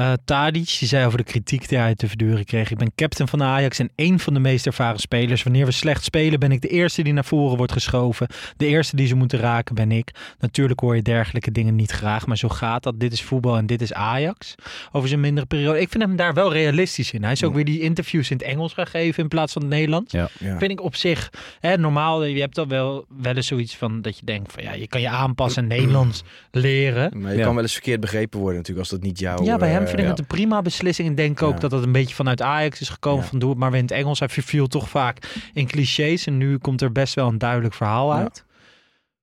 [0.00, 2.70] Eh Tadic, die zei over de kritiek die hij te verduren kreeg.
[2.70, 5.42] Ik ben captain van de Ajax en één van de meest ervaren spelers.
[5.42, 8.26] Wanneer we slecht spelen ben ik de eerste die naar voren wordt geschoven.
[8.56, 10.10] De eerste die ze moeten raken ben ik.
[10.38, 13.00] Natuurlijk hoor je dergelijke dingen niet graag, maar zo gaat dat.
[13.00, 14.54] Dit is voetbal en dit is Ajax.
[14.92, 15.80] Over zijn mindere periode.
[15.80, 17.22] Ik vind hem daar wel realistisch in.
[17.22, 19.70] Hij is ook weer die interviews in het Engels gaan geven in plaats van het
[19.70, 20.12] Nederlands.
[20.12, 20.28] Ja.
[20.38, 24.18] Vind ik op zich, hè, normaal, je hebt dan wel, wel eens zoiets van dat
[24.18, 27.20] je denkt van ja, je kan je aanpassen en Nederlands leren.
[27.20, 27.44] Maar je Ja.
[27.44, 29.44] kan wel eens verkeerd begrepen worden natuurlijk als dat niet jouw...
[29.44, 31.08] Ja, bij hem eh, vind het een prima beslissing.
[31.10, 33.28] Ik denk ook dat het een beetje vanuit Ajax is gekomen Ja.
[33.28, 34.18] van doe het maar weer in het Engels.
[34.18, 38.12] Hij verviel toch vaak in clichés en nu komt er best wel een duidelijk verhaal
[38.14, 38.18] Ja.
[38.22, 38.44] uit.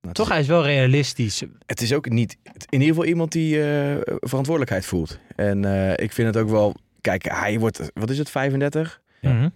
[0.00, 1.42] nou, Toch, het, hij is wel realistisch.
[1.42, 2.36] is, het is ook niet...
[2.44, 5.18] In ieder geval iemand die eh, verantwoordelijkheid voelt.
[5.36, 6.74] En eh, ik vind het ook wel...
[7.00, 7.90] Kijk, hij wordt...
[7.94, 9.00] Wat is het, 35?
[9.20, 9.32] Ja.
[9.32, 9.48] Mhm.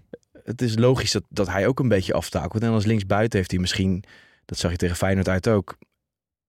[0.44, 2.62] het is logisch dat, dat hij ook een beetje aftakelt.
[2.62, 4.04] En als linksbuiten heeft hij misschien,
[4.44, 5.76] dat zag je tegen Feyenoord uit ook,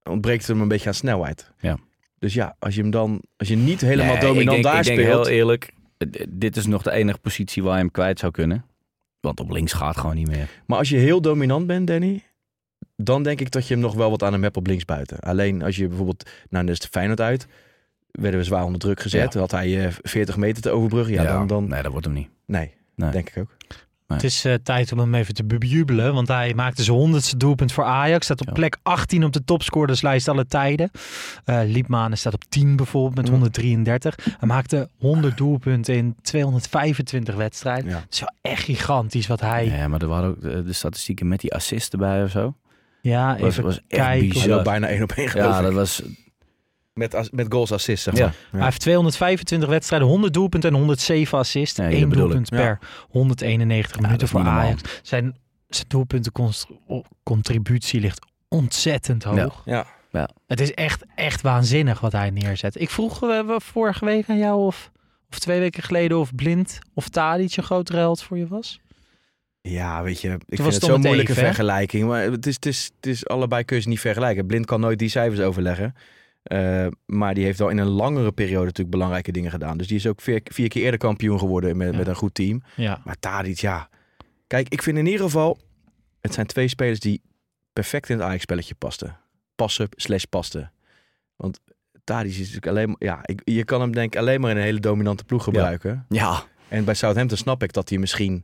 [0.04, 1.52] ontbreekt het hem een beetje aan snelheid.
[1.60, 1.78] Ja.
[2.24, 4.78] Dus ja, als je hem dan, als je niet helemaal Nee, dominant ik denk, daar
[4.80, 5.26] ik denk speelt.
[5.28, 8.66] heel eerlijk, eh, dit is nog de enige positie waar je hem kwijt zou kunnen.
[9.20, 10.50] Want op links gaat gewoon niet meer.
[10.66, 12.24] Maar als je heel dominant bent, Danny,
[12.96, 15.20] dan denk ik dat je hem nog wel wat aan hem hebt op linksbuiten.
[15.20, 17.48] Alleen als je bijvoorbeeld, nou, dus de Feyenoord uit,
[18.12, 19.34] werden we zwaar onder druk gezet.
[19.34, 19.40] Ja.
[19.40, 21.14] Had hij eh, 40 meter te overbruggen.
[21.14, 22.30] Ja, dan, dan Nee, dat wordt hem niet.
[22.46, 23.12] nee, Nee.
[23.12, 23.56] denk ik ook.
[24.08, 27.72] Het is eh, tijd om hem even te bejubelen, want hij maakte zijn honderdste doelpunt
[27.72, 28.26] voor Ajax.
[28.26, 28.54] Staat op Ja.
[28.54, 30.92] plek 18 op de topscorerslijst alle tijden.
[31.46, 33.32] Eh Liepmanen staat op 10 bijvoorbeeld met Ja.
[33.32, 34.16] 133.
[34.40, 37.90] Hij maakte 100 doelpunten in 225 wedstrijden.
[37.90, 37.96] Ja.
[38.00, 39.66] Het is wel echt gigantisch wat hij...
[39.66, 42.56] Ja, maar er waren ook de, de statistieken met die assist erbij of zo.
[43.02, 44.30] Ja, Was, even was echt kijken.
[44.30, 44.48] Bizar.
[44.50, 46.02] loopt bijna één op één Ja, dat was...
[46.94, 48.32] Met, as- met goals assist, zeg Ja.
[48.52, 51.78] Hij heeft 225 wedstrijden, 100 doelpunten en 107 assists.
[51.78, 52.14] Ja, ik.
[52.14, 52.80] doelpunt per
[53.10, 54.42] 191 Ja, minuten voor.
[54.42, 54.82] Ajax.
[55.02, 55.36] Zijn,
[55.70, 59.62] zijn doelpuntencontributie ligt ontzettend hoog.
[59.66, 59.86] Ja.
[60.48, 62.82] Het is echt, echt waanzinnig wat hij neerzet.
[62.82, 64.92] Ik vroeg we vorige week aan jou of,
[65.30, 68.80] of twee weken geleden of Blind of Tadic een grotere held voor je was.
[69.62, 72.08] Ja, weet je, ik was vind het zo'n moeilijke even, vergelijking.
[72.08, 74.46] Maar het is, het, is, het is allebei kun je ze niet vergelijken.
[74.46, 75.96] Blind kan nooit die cijfers overleggen.
[76.44, 79.78] Eh, maar die heeft al in een langere periode natuurlijk belangrijke dingen gedaan.
[79.78, 81.98] Dus die is ook vier, vier keer eerder kampioen geworden met, Ja.
[81.98, 82.64] met een goed team.
[82.76, 83.02] Ja.
[83.06, 83.90] Maar Tadic, ja.
[84.48, 85.58] Kijk, ik vind in ieder geval...
[86.22, 87.22] Het zijn twee spelers die
[87.74, 89.18] perfect in het Ajax-spelletje pasten.
[89.56, 90.70] passen slash paste.
[91.36, 91.60] Want
[92.04, 92.96] Tadic is natuurlijk alleen maar...
[93.00, 96.06] Ja, ik, je kan hem denk ik alleen maar in een hele dominante ploeg gebruiken.
[96.10, 98.44] Ja, En bij Southampton snap ik dat hij misschien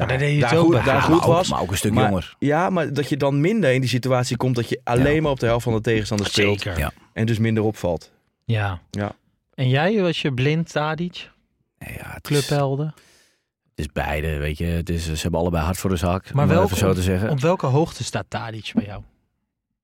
[0.00, 0.82] daar, daar deed je het daar goed, bij.
[0.82, 1.50] daar Ja, goed was.
[1.50, 2.34] maar ook een stuk Maar- jonger.
[2.38, 5.20] Ja, maar dat je dan minder in die situatie komt dat je alleen Ja.
[5.20, 6.60] maar op de helft van de tegenstander speelt.
[6.60, 6.92] Zeker.
[7.12, 8.10] En dus minder opvalt.
[8.44, 8.80] Ja.
[8.90, 9.12] Ja.
[9.54, 11.30] En jij, was je blind, Tadic?
[11.78, 12.86] Ja, het, is, Clubhelden?
[12.86, 14.64] het is beide, weet je.
[14.64, 16.94] Het is, ze hebben allebei hard voor de zak, Maar maar om welke- even zo
[16.94, 17.30] te zeggen.
[17.30, 19.02] Op welke hoogte staat Tadic bij jou?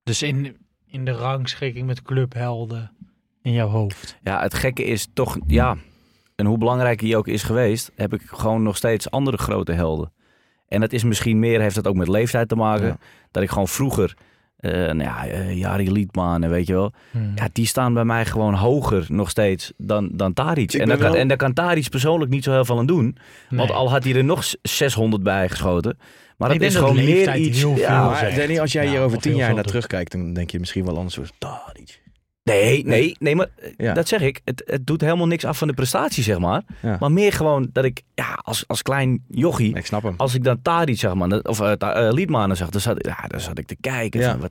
[0.03, 2.91] Dus in, in de rangschikking met clubhelden
[3.43, 4.17] in jouw hoofd.
[4.23, 5.77] Ja, het gekke is toch, ja,
[6.37, 10.13] en hoe belangrijk hij ook is geweest, heb ik gewoon nog steeds andere grote helden.
[10.69, 12.87] En dat is misschien meer, heeft dat ook met leeftijd te maken.
[12.87, 12.97] Ja.
[13.31, 14.15] Dat ik gewoon vroeger,
[14.57, 16.93] eh nou ja, eh, Jari Liedman, en weet je wel.
[17.35, 20.73] Ja, die staan bij mij gewoon hoger nog steeds dan, dan Taric.
[20.73, 23.17] En, daar kan, wel- en daar kan Taric persoonlijk niet zo heel veel aan doen.
[23.51, 25.99] Want al had hij er nog 600 bij geschoten.
[26.37, 27.59] Maar Ik dat denk is dat gewoon meer leeftijd iets...
[27.59, 28.35] heel ja, maar.
[28.35, 30.97] Danny, als jij Ja, hier over tien jaar naar terugkijkt, dan denk je misschien wel
[30.97, 31.19] anders.
[31.39, 32.03] Tadic.
[32.55, 33.95] Nee, nee, nee, maar eh, Ja.
[33.95, 34.41] dat zeg ik.
[34.45, 36.63] Het, het doet helemaal niks af van de prestatie, zeg maar.
[36.83, 36.97] Ja.
[37.01, 40.15] Maar meer gewoon dat ik, ja, als, als klein jochie, Ik snap hem.
[40.17, 41.73] als ik dan Tadic zag, man, dat- of uh,
[42.11, 44.21] Liedmanen zag, dan zat, ja, dan zat ik te kijken.
[44.21, 44.31] Ja.
[44.31, 44.51] Van, wat,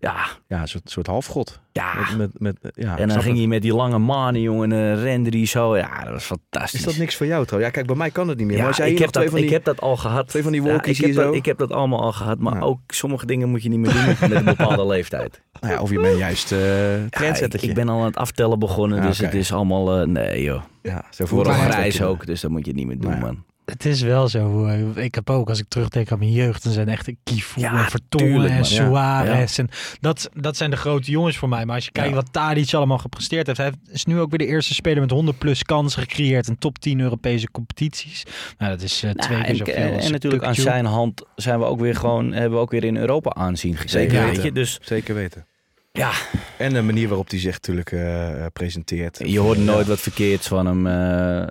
[0.00, 1.60] ja, Ja, een soort, soort halfgod.
[1.72, 1.94] ja.
[2.16, 5.02] Met, met, met, ja, en dan ging hij met die lange manen, jongen, en uh,
[5.02, 5.76] rende die zo.
[5.76, 6.80] Ja, dat was fantastisch.
[6.80, 7.72] Is dat niks voor jou trouwens?
[7.74, 8.56] Ja, kijk, bij mij kan het niet meer.
[8.56, 9.44] Ja, maar jij ik, heb dat, die...
[9.44, 10.28] ik heb dat al gehad.
[10.28, 11.32] twee van die Ja, walkies ik, heb dat, zo?
[11.32, 12.38] ik heb dat allemaal al gehad.
[12.38, 12.60] Maar Ja.
[12.60, 15.40] ook sommige dingen moet je niet meer doen met, een bepaalde leeftijd.
[15.60, 19.06] Nou ja, of je bent juist Ja, ik, ben al aan het aftellen begonnen, Ja,
[19.06, 20.00] dus het is allemaal...
[20.00, 20.62] eh, nee joh.
[20.82, 22.08] Ja, zo grijs wel.
[22.08, 23.26] ook, dus dat moet je niet meer doen, Nou ja.
[23.26, 23.44] man.
[23.70, 24.64] Het is wel zo.
[24.66, 27.84] eh, Ik heb ook, als ik terugdenk aan mijn jeugd, dan zijn echt Kifu Ja,
[27.84, 28.64] en Vertongen en.
[28.64, 29.58] Suarez.
[29.58, 29.68] En
[30.00, 31.64] dat, dat zijn de grote jongens voor mij.
[31.66, 32.14] Maar als je kijkt Ja.
[32.14, 33.58] wat Tadic allemaal gepresteerd heeft.
[33.58, 36.78] Hij is nu ook weer de eerste speler met 100 plus kansen gecreëerd in top
[36.78, 38.24] 10 Europese competities.
[38.58, 40.84] Nou, dat is eh, twee Nou, keer en, zoveel en, als en natuurlijk aan zijn
[40.84, 44.10] hand zijn we ook weer gewoon, hebben we ook weer in Europa aanzien gekregen.
[44.10, 44.54] Zeker weten.
[44.54, 45.46] Dus Zeker weten.
[45.92, 46.10] ja,
[46.58, 49.20] En de manier waarop hij zich natuurlijk eh, eh, presenteert.
[49.24, 49.64] je hoort Ja.
[49.64, 50.86] nooit wat verkeerds van hem.
[50.86, 51.46] eh,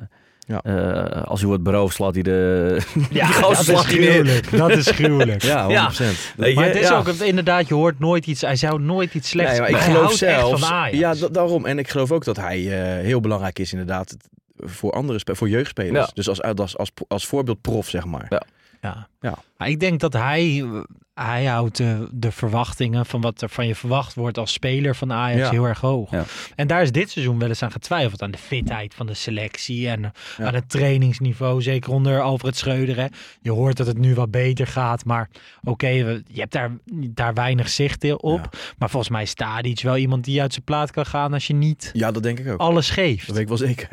[0.49, 0.62] Ja.
[0.63, 2.77] eh, als hij wordt beroofd, slaat hij de...
[3.09, 4.12] Ja, dat is slaat hij neer.
[4.12, 4.57] gruwelijk.
[4.57, 5.41] Dat is gruwelijk.
[5.53, 5.69] Ja, 100%.
[5.71, 5.89] Ja.
[6.35, 6.97] Weet Maar het is Ja.
[6.97, 8.41] ook inderdaad, je hoort nooit iets.
[8.41, 9.51] Hij zou nooit iets slechts.
[9.51, 10.51] Nee, maar ik geloof houdt zelfs.
[10.51, 10.97] echt van Ajax.
[10.97, 11.65] Ja, da- daarom.
[11.65, 14.15] En ik geloof ook dat hij eh, heel belangrijk is, inderdaad,
[14.57, 16.05] voor andere spe- voor jeugdspelers.
[16.05, 16.12] Ja.
[16.13, 18.25] Dus als, als, als, als voorbeeld prof, zeg maar.
[18.29, 18.41] Ja.
[18.81, 19.07] Ja.
[19.19, 19.37] Ja.
[19.57, 20.65] Maar ik denk dat hij,
[21.13, 25.13] hij houdt de, de verwachtingen van wat er van je verwacht wordt als speler van
[25.13, 25.49] Ajax Ja.
[25.49, 26.11] heel erg hoog.
[26.11, 26.23] Ja.
[26.55, 28.21] En daar is dit seizoen wel eens aan getwijfeld.
[28.21, 31.61] Aan de fitheid van de selectie en aan het trainingsniveau.
[31.61, 32.95] Zeker onder Alfred Schreuder.
[32.97, 33.05] Hè.
[33.41, 35.05] Je hoort dat het nu wat beter gaat.
[35.05, 35.29] Maar
[35.63, 36.71] oké, je hebt daar,
[37.09, 38.57] daar weinig zicht op.
[38.77, 41.53] Maar volgens mij is Tadic wel iemand die uit zijn plaat kan gaan als je
[41.53, 42.59] niet Ja, dat denk ik ook.
[42.59, 43.25] alles geeft.
[43.27, 43.89] Dat weet ik wel zeker.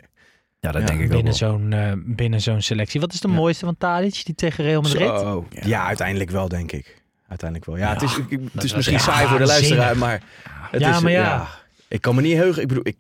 [0.61, 1.51] Ja, dat Ja, denk ik ook binnen wel.
[1.51, 3.01] zo'n, eh, binnen zo'n selectie.
[3.01, 3.35] Wat is de Ja.
[3.35, 5.07] mooiste van Tadic die tegen Real Madrid?
[5.09, 5.47] Zo.
[5.51, 5.87] Ja.
[5.87, 7.03] uiteindelijk wel, denk ik.
[7.29, 7.79] Uiteindelijk wel.
[7.79, 10.23] Ja, het is, ik- het is misschien saai voor de luisteraar, maar...
[10.71, 11.49] Het Ja, is, maar ja.
[11.89, 12.63] Ik kan me niet heugen.
[12.63, 12.97] Ik bedoel, ik,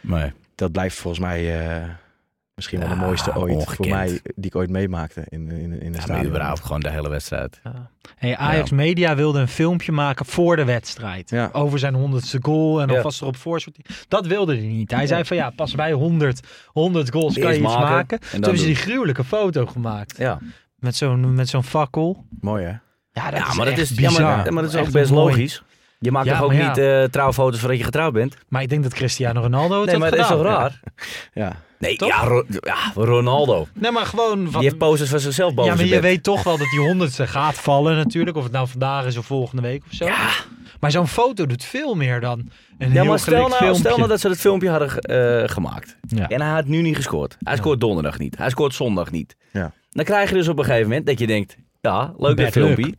[0.00, 0.32] Nee.
[0.54, 1.82] dat blijft volgens mij eh,
[2.58, 6.00] misschien wel de mooiste ooit voor mij die ik ooit meemaakte in, in, in maar
[6.00, 6.26] stadion.
[6.26, 7.60] überhaupt gewoon de hele wedstrijd.
[7.64, 7.90] Ja.
[8.16, 11.30] Hey, Ajax Media wilde een filmpje maken voor de wedstrijd.
[11.30, 11.48] Ja.
[11.52, 12.96] Over zijn honderdste goal en Ja.
[12.96, 13.90] alvast erop voorsorteren.
[14.08, 14.90] Dat wilde hij niet.
[14.90, 18.18] Hij zei van ja, pas bij 100, 100 goals kan je iets maken maken.
[18.20, 20.16] en Toen hebben ze die gruwelijke foto gemaakt.
[20.18, 20.38] Ja,
[20.76, 22.24] Met zo'n met zo'n fakkel.
[22.40, 22.70] Mooi hè?
[23.12, 24.22] Ja, dat ja is maar, dat echt is, ja, bizar.
[24.36, 25.34] maar, maar dat is Echt ook best mooi.
[25.34, 25.62] logisch.
[25.98, 26.68] Je maakt Ja, toch ook ja.
[26.68, 28.36] niet eh, trouwfoto's voordat je getrouwd bent?
[28.48, 30.80] Maar ik denk dat Cristiano Ronaldo het Nee, heeft maar dat is toch raar?
[31.32, 31.56] Ja.
[31.78, 32.08] Nee, Toch?
[32.08, 33.66] ja, Ro- ja, Ronaldo.
[33.74, 34.38] Nee, maar gewoon...
[34.50, 36.00] Van, Die heeft posters van zichzelf boven ja, maar je bed.
[36.02, 38.36] weet toch wel dat die honderdste gaat vallen natuurlijk.
[38.36, 40.04] Of het nou vandaag is of volgende week of zo.
[40.04, 40.28] Ja,
[40.80, 42.38] Maar zo'n foto doet veel meer dan
[42.78, 43.80] een ja heel maar stel nou, filmpje.
[43.80, 45.96] stel nou dat ze het filmpje hadden eh, gemaakt.
[46.00, 46.28] Ja.
[46.28, 47.36] En hij had nu niet gescoord.
[47.38, 48.36] Hij scoort donderdag niet.
[48.38, 49.36] Hij scoort zondag niet.
[49.52, 49.72] Ja.
[49.90, 51.56] Dan krijg je dus op een gegeven moment dat je denkt...
[51.80, 52.94] Ja, leuk Bad dat filmpje.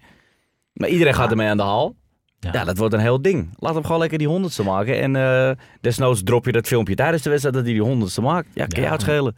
[0.74, 1.96] Maar iedereen gaat ermee aan de haal.
[2.40, 2.50] Ja.
[2.54, 2.64] Ja.
[2.64, 3.50] dat wordt een heel ding.
[3.58, 5.00] Laat hem gewoon lekker die honderdste maken.
[5.02, 8.48] En eh, desnoods drop je dat filmpje tijdens de wedstrijd dat hij die honderdste maakt.
[8.54, 8.86] Ja, kan Ja.
[8.86, 9.36] je uitschelen.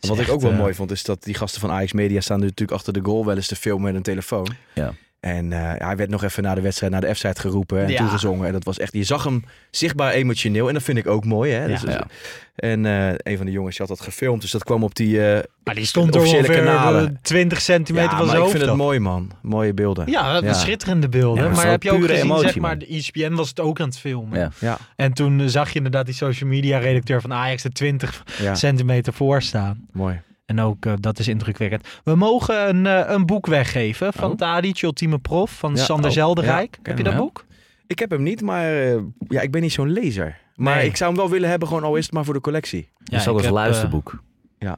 [0.00, 2.40] Wat ik ook wel eh, mooi vond, is dat die gasten van Ajax Media staan
[2.40, 4.46] natuurlijk achter de goal wel eens te filmen met een telefoon.
[4.74, 4.92] Ja.
[5.24, 7.96] En eh, hij werd nog even na de wedstrijd naar de F-site geroepen en Ja.
[7.98, 8.46] toegezongen.
[8.46, 10.68] En dat was echt, je zag hem zichtbaar emotioneel.
[10.68, 11.52] En dat vind ik ook mooi.
[11.52, 11.66] Hè?
[11.66, 11.86] Dus- Ja.
[11.86, 12.06] dus- Ja.
[12.54, 14.40] En eh, een van de jongens had dat gefilmd.
[14.40, 17.08] Dus dat kwam op die eh, Maar die stond er officiële kanalen.
[17.08, 19.30] eh, 20 centimeter ja, van maar zijn ik hoofd vind het mooi man.
[19.42, 20.10] Mooie beelden.
[20.10, 21.50] Ja, schitterende beelden.
[21.50, 22.78] Maar heb je ook pure gezien, emotie, zeg maar, man.
[22.78, 24.38] de ESPN was het ook aan het filmen.
[24.38, 24.50] Ja.
[24.60, 28.24] Ja, En toen eh, zag je inderdaad die social media redacteur van Ajax er 20
[28.40, 29.86] ja, centimeter voor staan.
[29.92, 30.20] mooi.
[30.44, 31.88] En ook, eh, dat is indrukwekkend.
[32.04, 34.36] We mogen een, eh, een boek weggeven van Oh.
[34.36, 36.74] Tadic, Ultieme Prof, van Ja, Sander oh, Zelderijk.
[36.74, 37.18] ja, heb je dat ja.
[37.18, 37.44] boek?
[37.86, 38.96] Ik heb hem niet, maar eh,
[39.28, 40.38] ja, ik ben niet zo'n lezer.
[40.56, 40.86] Maar Nee.
[40.86, 42.88] ik zou hem wel willen hebben, gewoon al is het maar voor de collectie.
[42.98, 44.22] Dat is ik als heb, eh, luisterboek.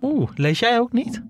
[0.02, 1.22] Oeh, lees jij ook niet?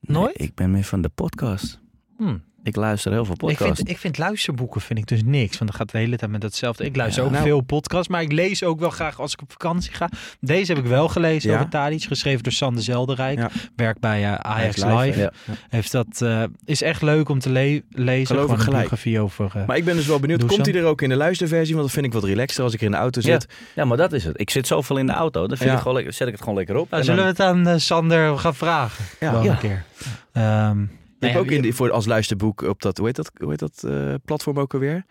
[0.00, 0.38] Nooit?
[0.38, 1.80] Nee, ik ben meer van de podcast.
[2.16, 2.36] Hm.
[2.64, 3.76] Ik luister heel veel Ik podcasts.
[3.76, 5.58] vind, ik vind luisterboeken vind ik dus niks.
[5.58, 6.84] Want dan gaat de hele tijd met hetzelfde.
[6.84, 8.08] Ik luister Ja, ook nou- veel podcasts.
[8.08, 10.08] Maar ik lees ook wel graag als ik op vakantie ga.
[10.40, 11.56] Deze heb ik wel gelezen Ja.
[11.56, 12.02] over Tadic.
[12.02, 13.38] Geschreven door Sander Zelderijk.
[13.38, 13.50] Ja.
[13.76, 14.96] Werkt bij eh, Ajax Ajax Live.
[15.06, 15.32] Live, ja.
[15.68, 18.26] Heeft dat, eh, is echt leuk om te le- lezen.
[18.26, 18.78] Geloof ik een gelijk.
[18.78, 19.50] biografie over...
[19.54, 20.54] eh, Maar ik ben dus wel benieuwd, Dusan?
[20.56, 21.74] komt hij er ook in de luisterversie?
[21.74, 23.46] Want dat vind ik wat relaxter als ik er in de auto zit.
[23.74, 24.40] Ja, maar dat is het.
[24.40, 25.40] Ik zit zoveel in de auto.
[25.46, 25.74] Dan vind Ja.
[25.74, 26.90] ik gewoon lekker, zet ik het gewoon lekker op.
[26.90, 29.04] nou, En zullen dan- we het aan Sander gaan vragen?
[29.20, 29.32] Ja.
[29.32, 29.50] Wel Ja.
[29.52, 29.84] een keer.
[30.32, 30.88] Ehm, Ik
[31.22, 33.82] heb ook in de, voor, als luisterboek op dat, hoe heet dat, hoe heet dat
[33.84, 35.04] eh, platform ook alweer?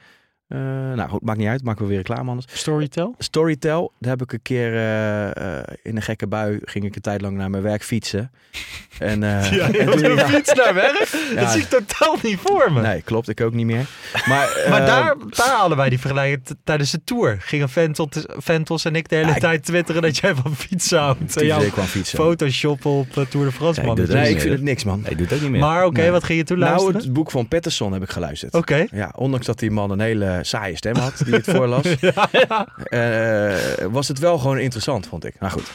[0.51, 0.57] Eh,
[0.95, 2.47] nou goed, maakt niet uit, maken we weer reclame anders.
[2.59, 3.15] Storytel?
[3.17, 7.01] Storytel, daar heb ik een keer eh, eh, in een gekke bui, ging ik een
[7.01, 8.31] tijd lang naar mijn werk fietsen.
[8.99, 10.27] En, eh, en toen- ja.
[10.27, 11.07] fiets naar werk?
[11.35, 11.41] Ja.
[11.41, 12.81] Dat zie ik totaal niet voor me.
[12.81, 13.85] Nee, klopt, ik ook niet meer.
[14.27, 17.37] Maar, Maar daar, daar hadden wij die vergelijking tijdens de tour.
[17.39, 20.99] Gingen Ventel, Ventels en ik de hele Ja, ik- tijd twitteren dat jij van fietsen
[20.99, 21.37] houdt.
[21.37, 22.17] En jouw ik kwam fietsen.
[22.17, 23.95] Photoshop op Tour de France, man.
[24.07, 25.01] Nee, ik vind het niks, man.
[25.01, 25.59] Nee, doet het ook niet meer.
[25.59, 26.11] Maar oké, Nee.
[26.11, 27.01] wat ging je toen Nou, luisteren?
[27.01, 28.53] het boek van Patterson heb ik geluisterd.
[28.53, 28.85] Oké.
[28.91, 32.67] Ja, ondanks dat die man een hele saaie stem had die het voorlas, Ja, ja.
[32.83, 35.39] eh, was het wel gewoon interessant, vond ik.
[35.39, 35.71] Nou goed,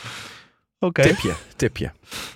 [0.78, 1.02] Oké.
[1.02, 1.92] tipje, tipje.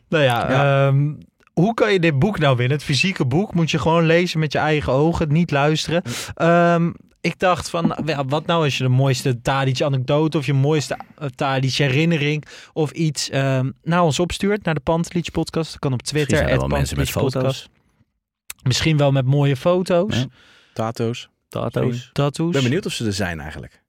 [0.08, 0.86] Nou ja, Ja.
[0.86, 1.12] ehm,
[1.52, 2.76] hoe kan je dit boek nou winnen?
[2.76, 6.02] Het fysieke boek moet je gewoon lezen met je eigen ogen, niet luisteren.
[6.34, 6.90] Ehm,
[7.20, 10.98] ik dacht van, ja, wat nou als je de mooiste Tadic anekdote of je mooiste
[11.22, 15.70] uh, Tadic herinnering of iets ehm, naar ons opstuurt, naar de Pantelic podcast.
[15.70, 17.68] Dat kan op Twitter, Misschien zijn er wel @Pantelic mensen met foto's.
[18.62, 20.16] Misschien wel met mooie foto's.
[20.16, 20.26] Ja.
[20.74, 21.28] Tato's.
[21.50, 22.10] Tato's.
[22.12, 22.46] Tattoos.
[22.46, 23.82] Ik ben benieuwd of ze er zijn eigenlijk.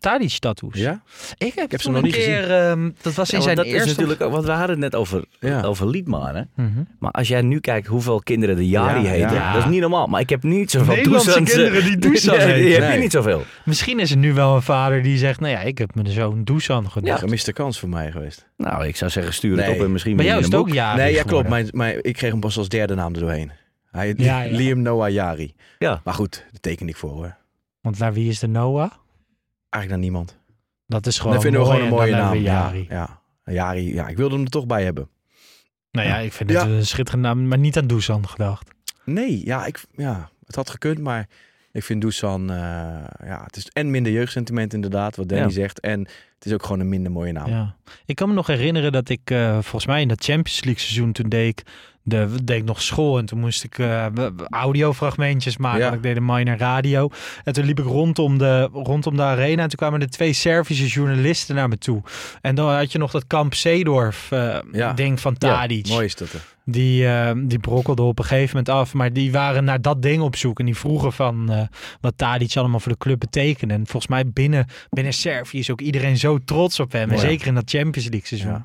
[0.00, 0.74] Tadic tattoos.
[0.78, 1.02] Ja?
[1.38, 3.64] Ik heb, heb ze nog niet keer, ehm, dat was Ja, in want zijn dat
[3.66, 3.88] eerste...
[3.90, 5.62] is natuurlijk ook, want we hadden het net over, Ja.
[5.62, 6.34] over Liedman.
[6.34, 6.42] Hè?
[6.56, 6.68] Mhm.
[6.98, 9.52] Maar als jij nu kijkt hoeveel kinderen de Jari Ja, heten, ja.
[9.52, 10.06] dat is niet normaal.
[10.06, 12.84] Maar ik heb niet zoveel Nederlandse kinderen die Dusan Nee, die heten.
[12.84, 13.42] heb je niet zoveel.
[13.64, 16.44] Misschien is er nu wel een vader die zegt, nou ja, ik heb mijn zoon
[16.44, 17.08] Dusan genoemd.
[17.12, 17.16] Ja.
[17.16, 18.46] Gemiste kans voor mij geweest.
[18.56, 19.74] Nou, ik zou zeggen, stuur het Nee.
[19.78, 20.74] op en misschien jou is het een ook boek.
[20.74, 20.96] ja.
[20.96, 21.48] nee, ja klopt.
[21.48, 23.50] Maar, maar ik kreeg hem pas als derde naam er doorheen.
[23.94, 24.56] Hij Ja, ja.
[24.56, 25.54] Liam Noah Jari.
[25.78, 26.00] Ja.
[26.04, 27.36] Maar goed, daar teken ik voor hoor.
[27.80, 28.90] Want naar wie is de Noah?
[29.70, 30.38] Eigenlijk naar niemand.
[30.86, 32.30] Dat is gewoon Dan vinden we gewoon een en mooie dan naam.
[32.32, 32.86] we Ja, Jari.
[32.88, 33.20] ja.
[33.44, 35.08] Jari, ja, ik wilde hem er toch bij hebben.
[35.90, 36.60] Nou ja, ik vind Ja.
[36.60, 38.70] het een schitterende naam, maar niet aan Dusan gedacht.
[39.04, 41.28] Nee, ja, ik, ja, het had gekund, maar
[41.72, 42.56] ik vind Dusan, eh,
[43.24, 45.50] ja, het is en minder jeugdsentiment inderdaad, wat Danny Ja.
[45.50, 45.80] zegt.
[45.80, 46.00] En
[46.34, 47.48] het is ook gewoon een minder mooie naam.
[47.48, 47.76] Ja.
[48.06, 51.12] Ik kan me nog herinneren dat ik eh, volgens mij in dat Champions League seizoen
[51.12, 51.66] toen deed ik
[52.06, 54.06] de deed ik nog school en toen moest ik eh,
[54.48, 55.80] audiofragmentjes maken.
[55.80, 55.92] Ja.
[55.92, 57.08] Ik deed een minor radio
[57.44, 60.86] en toen liep ik rondom de, rondom de arena en toen kwamen er twee Servische
[60.86, 62.02] journalisten naar me toe.
[62.40, 64.92] En dan had je nog dat kamp Zeedorf eh, Ja.
[64.92, 65.88] ding van Tadic.
[65.88, 66.40] Mooi is dat er.
[66.64, 68.94] Die, eh, die brokkelde op een gegeven moment af.
[68.94, 70.58] Maar die waren naar dat ding op zoek.
[70.58, 71.68] En die vroegen van
[72.00, 73.74] wat Tadic allemaal voor de club betekende.
[73.74, 77.02] En volgens mij binnen, binnen Servië is ook iedereen zo trots op hem.
[77.02, 77.20] En Mooi.
[77.20, 78.64] zeker in dat Champions League seizoen.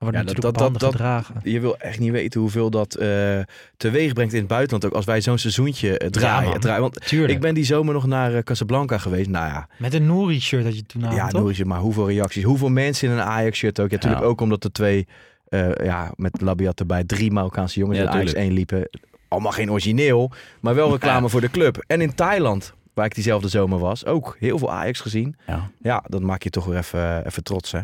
[0.00, 0.06] Ja.
[0.06, 1.34] Wordt Ja, natuurlijk dat- dat- dat- gedragen.
[1.42, 3.38] Je wil echt niet weten hoeveel dat eh
[3.76, 4.84] teweeg brengt in het buitenland.
[4.84, 6.50] Ook als wij zo'n seizoentje eh, draaien.
[6.50, 6.60] man.
[6.60, 6.80] draaien.
[6.80, 7.32] Want Tuurlijk.
[7.32, 9.28] ik ben die zomer nog naar eh, Casablanca geweest.
[9.28, 11.30] Nou ja, Met een Nouri-shirt dat je toen aan ja?
[11.30, 12.44] Noortje, maar hoeveel reacties.
[12.44, 13.88] Hoeveel mensen in een Ajax-shirt ook.
[13.90, 14.28] Ja, natuurlijk Ja.
[14.28, 15.06] ook omdat er twee,
[15.48, 18.46] eh, ja, met Labiat erbij, drie Marokkaanse jongens Ja, in Ajax tuurlijk.
[18.48, 18.88] 1 liepen.
[19.28, 21.84] Allemaal geen origineel, maar wel reclame voor de club.
[21.86, 25.36] En in Thailand, waar ik diezelfde zomer was, ook heel veel Ajax gezien.
[25.46, 27.80] Ja, Ja, dat maak je toch weer even, even trots, hè?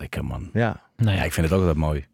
[0.00, 0.50] Lekker man.
[0.52, 0.80] Ja.
[0.96, 2.04] Nou Ja, ja, ik vind het ook altijd mooi.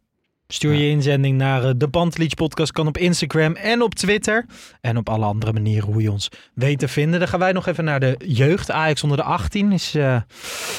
[0.49, 2.73] stuur je inzending naar eh, de Pantelic podcast.
[2.73, 4.47] Kan op Instagram en op Twitter.
[4.81, 7.19] En op alle andere manieren hoe je ons weet te vinden.
[7.19, 8.71] Dan gaan wij nog even naar de jeugd.
[8.71, 10.21] Ajax onder de 18 is, eh,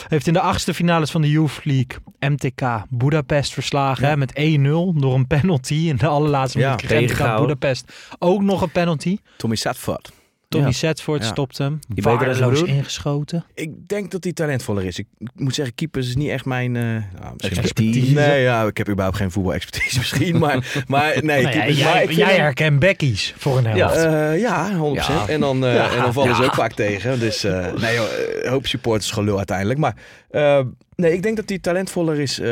[0.07, 4.03] heeft in de achtste finales van de Youth League MTK Budapest verslagen.
[4.03, 4.09] Ja.
[4.09, 5.73] Hè, met 1-0 door een penalty.
[5.73, 7.47] In de allerlaatste Ja, minuut kreeg MTK tegengehouden.
[7.47, 9.17] Budapest ook nog een penalty.
[9.37, 10.11] Tommy Satford.
[10.49, 10.73] Tommy Ja.
[10.73, 11.27] Setford Ja.
[11.27, 11.79] stopt hem.
[11.95, 13.45] Waardeloos ingeschoten.
[13.53, 14.99] Ik denk dat hij talentvoller is.
[14.99, 15.05] Ik
[15.35, 16.75] moet zeggen, keepers is niet echt mijn...
[16.75, 18.13] eh, nou, misschien- Expertise.
[18.13, 20.37] Nee, ja, ik heb überhaupt geen voetbalexpertise misschien.
[20.37, 23.95] Maar, maar nee, Nou keepers- jij maar jij herkent Beckies voor een helft.
[23.95, 24.93] Eh, ja, 100%.
[24.93, 25.27] Ja.
[25.27, 25.91] En, dan, eh, Ja.
[25.95, 27.19] en dan vallen ze ook vaak tegen.
[27.19, 29.79] Dus eh, nee, joh, eh, een hoop supporters gelul uiteindelijk.
[29.79, 29.95] Maar
[30.29, 30.61] eh,
[30.95, 32.47] nee, ik denk dat hij talentvoller is eh,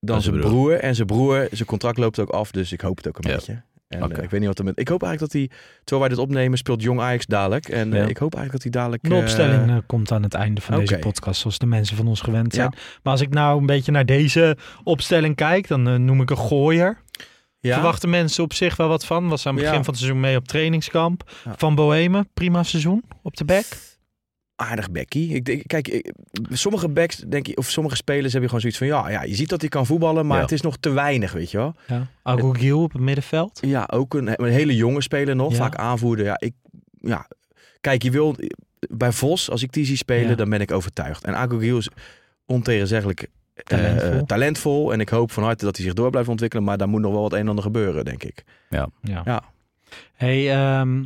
[0.00, 0.50] dan zijn zijn broer.
[0.50, 0.72] broer.
[0.80, 2.50] En zijn broer, zijn contract loopt ook af.
[2.50, 3.36] Dus ik hoop het ook een Ja.
[3.36, 3.62] beetje.
[3.88, 4.14] En Oké.
[4.14, 4.78] eh, ik weet niet wat er met.
[4.78, 7.68] Ik hoop eigenlijk dat hij, terwijl wij dit opnemen, speelt Jong Ajax dadelijk.
[7.68, 9.02] En eh, ik hoop eigenlijk dat hij dadelijk.
[9.02, 12.20] De opstelling eh, komt aan het einde van deze podcast, zoals de mensen van ons
[12.20, 12.70] gewend zijn.
[12.74, 12.80] Ja.
[13.02, 16.98] Maar als ik nou een beetje naar deze opstelling kijk, dan noem ik een gooier.
[17.60, 17.74] ja?
[17.74, 19.28] Verwachten mensen op zich wel wat van?
[19.28, 21.30] Was aan het begin van het seizoen mee op trainingskamp.
[21.56, 23.66] Van Bohemen, prima seizoen op de back.
[24.60, 25.34] Aardig bekkie.
[25.34, 26.12] Ik denk, kijk, ik-
[26.50, 29.48] sommige backs, denk je, of sommige spelers hebben gewoon zoiets van, ja, ja, je ziet
[29.48, 30.42] dat hij kan voetballen, maar Ja.
[30.42, 31.74] het is nog te weinig, weet je wel.
[31.86, 32.06] Ja.
[32.22, 33.58] Agogiel op het middenveld.
[33.66, 35.56] Ja, ook een, een hele jonge speler nog, Ja.
[35.56, 36.24] vaak aanvoerder.
[36.24, 36.52] Ja, ik,
[37.00, 37.26] ja,
[37.80, 38.36] kijk, je wil
[38.90, 40.34] bij Vos, als ik die zie spelen, Ja.
[40.34, 41.24] dan ben ik overtuigd.
[41.24, 41.88] En Agogiel is
[42.46, 43.20] ontegenzeggelijk
[43.54, 44.24] eh, Talentvol.
[44.26, 44.92] talentvol.
[44.92, 47.12] En ik hoop van harte dat hij zich door blijft ontwikkelen, maar daar moet nog
[47.12, 48.44] wel wat een en ander gebeuren, denk ik.
[48.70, 48.88] Ja.
[49.02, 49.42] Ja.
[50.14, 51.04] Hey, ehm,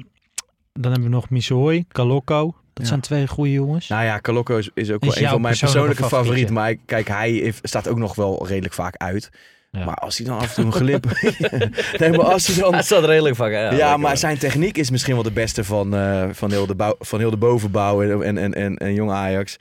[0.72, 2.54] dan hebben we nog Missouri, Kaloko.
[2.82, 2.96] Dat Ja.
[2.96, 3.88] zijn twee goede jongens.
[3.88, 6.54] Nou ja, Calocco is, is ook Is wel een van mijn persoonlijke favorietje?
[6.54, 9.30] Maar kijk, hij heeft- staat ook nog wel redelijk vaak uit.
[9.70, 9.84] Ja.
[9.84, 11.04] Maar als hij dan af en toe een glip...
[11.98, 12.72] nee, maar als hij dan...
[12.74, 13.52] Hij staat redelijk vaak.
[13.52, 16.74] Ja, Ja, maar zijn techniek is misschien wel de beste van, eh, van, heel, de
[16.74, 19.56] bouw, van heel de bovenbouw en, en, en, en, en jong Ajax.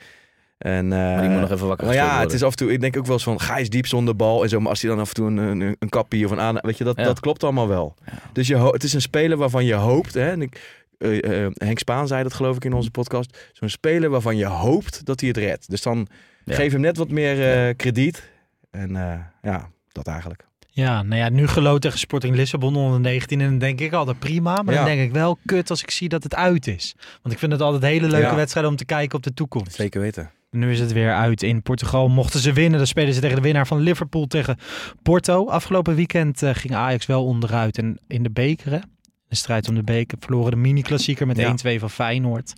[0.58, 2.80] En, Maar die moet nog even wakker nou ja, het is af en toe, ik
[2.80, 4.60] denk ook wel eens van, ga eens diep zonder bal en zo.
[4.60, 6.78] Maar als hij dan af en toe een, een, een kappie of een aan, weet
[6.78, 7.04] je, dat, Ja.
[7.04, 7.94] dat klopt allemaal wel.
[8.32, 12.06] Dus je, het is een speler waarvan je hoopt, hè, en ik, eh, Henk Spaan
[12.06, 15.38] zei dat geloof ik in onze podcast, zo'n speler waarvan je hoopt dat hij het
[15.38, 15.70] redt.
[15.70, 16.06] Dus dan
[16.44, 16.54] Ja.
[16.54, 18.30] geef hem net wat meer eh, krediet.
[18.70, 18.90] En
[19.42, 20.44] ja, dat eigenlijk.
[20.74, 23.92] Ja, nou ja, nu geloot tegen Sporting Lissabon onder de 19 en dan denk ik
[23.92, 24.62] altijd prima.
[24.62, 24.80] Maar Ja.
[24.84, 26.94] dan denk ik wel kut als ik zie dat het uit is.
[27.22, 28.34] Want ik vind het altijd hele leuke Ja.
[28.34, 29.74] wedstrijden om te kijken op de toekomst.
[29.74, 30.30] Zeker weten.
[30.50, 32.08] Nu is het weer uit in Portugal.
[32.08, 34.56] Mochten ze winnen, dan spelen ze tegen de winnaar van Liverpool tegen
[35.02, 35.48] Porto.
[35.48, 37.78] Afgelopen weekend eh, ging Ajax wel onderuit.
[37.78, 38.78] En in de beker, hè,
[39.32, 41.48] de strijd om de beker, verloren de mini-klassieker met Ja.
[41.50, 42.52] 1-2 van Feyenoord.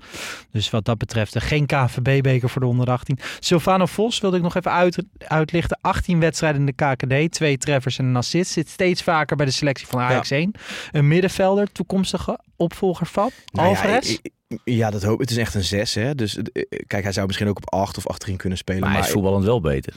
[0.50, 3.18] Dus wat dat betreft, eh, geen KVB-beker voor de onder 18.
[3.40, 5.78] Silvano Vos wilde ik nog even uit, uitlichten.
[5.80, 8.50] 18 wedstrijden in de KKD, twee treffers en een assist.
[8.50, 10.52] Zit steeds vaker bij de selectie van Ajax 1.
[10.92, 14.10] Een middenvelder, toekomstige opvolger van Nou ja, Alvarez.
[14.10, 14.32] ik- ik-
[14.64, 16.14] Ja, dat hoop Het is echt een 6, hè.
[16.14, 16.42] Dus eh,
[16.87, 18.80] kijk, hij zou misschien ook op 8 of achterin kunnen spelen.
[18.80, 19.94] Maar hij is voetballend wel beter.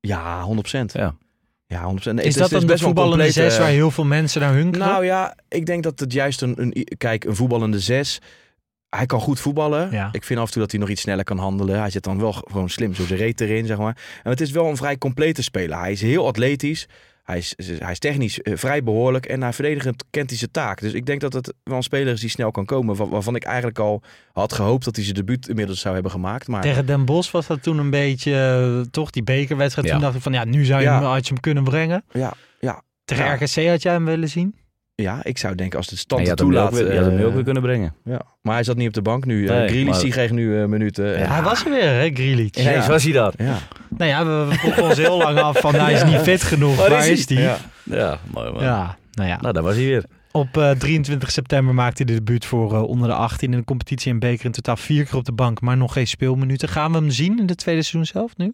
[0.00, 0.92] Ja, 100%.
[0.92, 1.14] Ja.
[1.68, 2.14] Ja, 100%.
[2.14, 4.88] Nee, is het dat dan best voetballende complete- zes waar heel veel mensen naar hunkeren?
[4.88, 6.86] Nou ja, ik denk dat het juist een, een...
[6.98, 8.20] Kijk, een voetballende 6...
[8.88, 9.90] Hij kan goed voetballen.
[9.90, 10.08] Ja.
[10.12, 11.78] Ik vind af en toe dat hij nog iets sneller kan handelen.
[11.80, 13.96] Hij zit dan wel gewoon slim zo de reet erin, zeg maar.
[14.22, 15.78] En het is wel een vrij complete speler.
[15.78, 16.86] Hij is heel atletisch.
[17.28, 19.26] Hij is, hij is technisch eh, vrij behoorlijk.
[19.26, 20.80] En hij verdedigend kent hij zijn taak.
[20.80, 22.96] Dus ik denk dat het wel een speler is die snel kan komen.
[22.96, 26.48] Waar- Waarvan ik eigenlijk al had gehoopt dat hij zijn debuut inmiddels zou hebben gemaakt.
[26.48, 28.34] Maar Tegen Den Bosch was dat toen een beetje,
[28.84, 29.86] eh, toch, die bekerwedstrijd.
[29.86, 29.92] Ja.
[29.92, 30.94] Toen dacht ik van, ja, nu zou je, Ja.
[30.94, 32.04] hem, had je hem kunnen brengen.
[32.12, 33.34] ja, ja, Tegen Ja.
[33.34, 34.54] RKC had jij hem willen zien?
[35.02, 36.72] Ja, ik zou denken als de stand ook toelaat.
[36.72, 37.94] weer, je had hem nu ook eh, weer kunnen brengen.
[38.04, 39.44] Ja, maar hij zat niet op de bank nu.
[39.44, 41.28] Nee, Nee, Grealish maar- die kreeg nu eh, minuten.
[41.28, 42.48] Hij was er weer, hè, Grealish.
[42.50, 42.62] Ja.
[42.62, 43.34] Ineens was hij dat.
[43.38, 43.56] Ja.
[43.88, 46.76] Nou ja, we, we vroegen ons heel lang af van, hij is niet fit genoeg.
[46.76, 47.42] Waar Waar, is hij?
[47.42, 47.56] Ja.
[47.82, 47.96] Ja.
[47.96, 48.62] Ja, mooi man.
[48.62, 49.38] nou ja.
[49.40, 50.04] Nou, daar was hij weer.
[50.32, 53.64] Op eh, 23 september maakte hij de debuut voor eh, onder de 18 in de
[53.64, 54.44] competitie en beker.
[54.44, 56.68] In totaal vier keer op de bank, maar nog geen speelminuten.
[56.68, 58.52] Gaan we hem zien in de tweede seizoen zelf nu?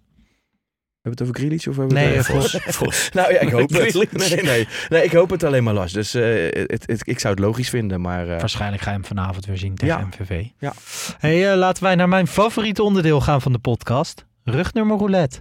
[1.05, 2.73] Hebben we het over Grealish of hebben we Nee, het eh, over...
[2.73, 3.09] Vos.
[3.13, 4.13] Nou ja, ik hoop het.
[4.13, 5.93] Nee, nee, nee, ik hoop het alleen maar las.
[5.93, 8.29] Dus eh, het, het, ik zou het logisch vinden, maar...
[8.29, 10.07] eh, Waarschijnlijk ga je hem vanavond weer zien tegen Ja.
[10.21, 10.45] MVV.
[10.59, 10.73] Ja.
[11.19, 14.25] Hey, laten wij naar mijn favoriete onderdeel gaan van de podcast.
[14.45, 15.39] Rugnummer roulette.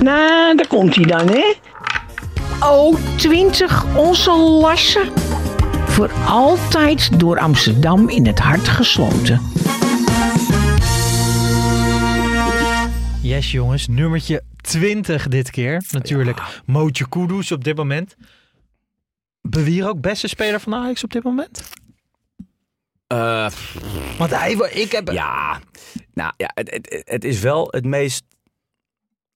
[0.00, 1.52] Nou, daar komt hij dan, hè?
[2.60, 5.00] Oh, 20 onze Lasse.
[5.94, 9.40] Voor altijd door Amsterdam in het hart gesloten.
[13.22, 15.84] Yes jongens, nummertje 20 dit keer.
[15.90, 18.16] Natuurlijk Mootje Kudus op dit moment.
[19.40, 21.70] Bewier ook beste speler van Ajax op dit moment?
[23.06, 23.50] Eh,
[24.18, 25.10] Want hij, ik heb...
[25.10, 25.60] ja,
[26.14, 28.24] nou ja, het, het, het is wel het meest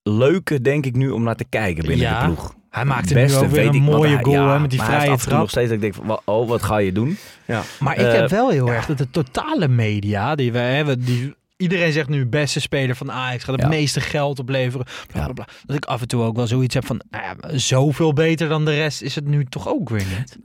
[0.02, 2.54] leuke, denk ik nu, om naar te kijken binnen Ja, de ploeg.
[2.70, 4.98] Hij maakte Beste nu ook weer een mooie hij- goal ja, hè, met die vrije
[5.00, 5.48] heeft af en toe nog trap.
[5.50, 7.16] steeds dat ik denk van, oh, wat ga je doen?
[7.44, 7.62] ja.
[7.80, 11.34] Maar ik Eh, heb wel heel erg dat de totale media, die we hebben, die,
[11.56, 13.68] iedereen zegt nu beste speler van Ajax, gaat het Ja.
[13.68, 14.86] meeste geld opleveren.
[15.12, 15.46] Bla, bla, bla.
[15.66, 18.64] Dat ik af en toe ook wel zoiets heb van, nou ja, zoveel beter dan
[18.64, 20.38] de rest is het nu toch ook weer niet.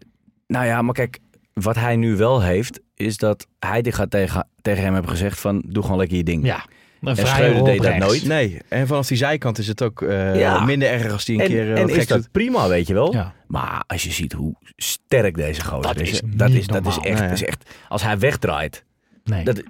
[0.47, 1.19] Nou ja, maar kijk,
[1.53, 5.39] wat hij nu wel heeft, is dat hij die gaat tegen, tegen hem hebben gezegd
[5.39, 6.45] van, doe gewoon lekker je ding.
[6.45, 6.65] Ja,
[7.11, 8.25] een En Schreuder deed dat nooit.
[8.25, 10.63] Nee, en vanaf die zijkant is het ook eh, Ja.
[10.65, 12.31] minder erg als die een En, keer eh, en is dat doet.
[12.31, 13.13] prima, weet je wel.
[13.13, 13.33] Ja.
[13.47, 16.95] Maar als je ziet hoe sterk deze gozer Dat is, is dat, is, dat, is
[16.97, 17.69] echt, Nee, dat is echt...
[17.89, 18.83] Als hij wegdraait,
[19.23, 19.43] Nee.
[19.43, 19.63] dat, er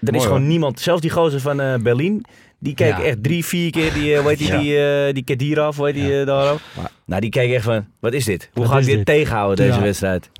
[0.00, 0.48] Mooi, is gewoon hoor.
[0.48, 0.80] niemand...
[0.80, 2.24] Zelfs die gozer van eh Berlin,
[2.58, 3.02] die keek Ja.
[3.02, 5.04] echt drie, vier keer die, hoe heet die, Ja.
[5.04, 6.20] die, die Kedira, hoe heet die Ja.
[6.20, 6.60] eh, daar ook?
[6.76, 8.50] Maar- Nou, die keek echt van, wat is dit?
[8.52, 9.06] Hoe Wat ga ik dit, dit?
[9.06, 9.84] tegenhouden, deze Ja.
[9.84, 10.30] wedstrijd?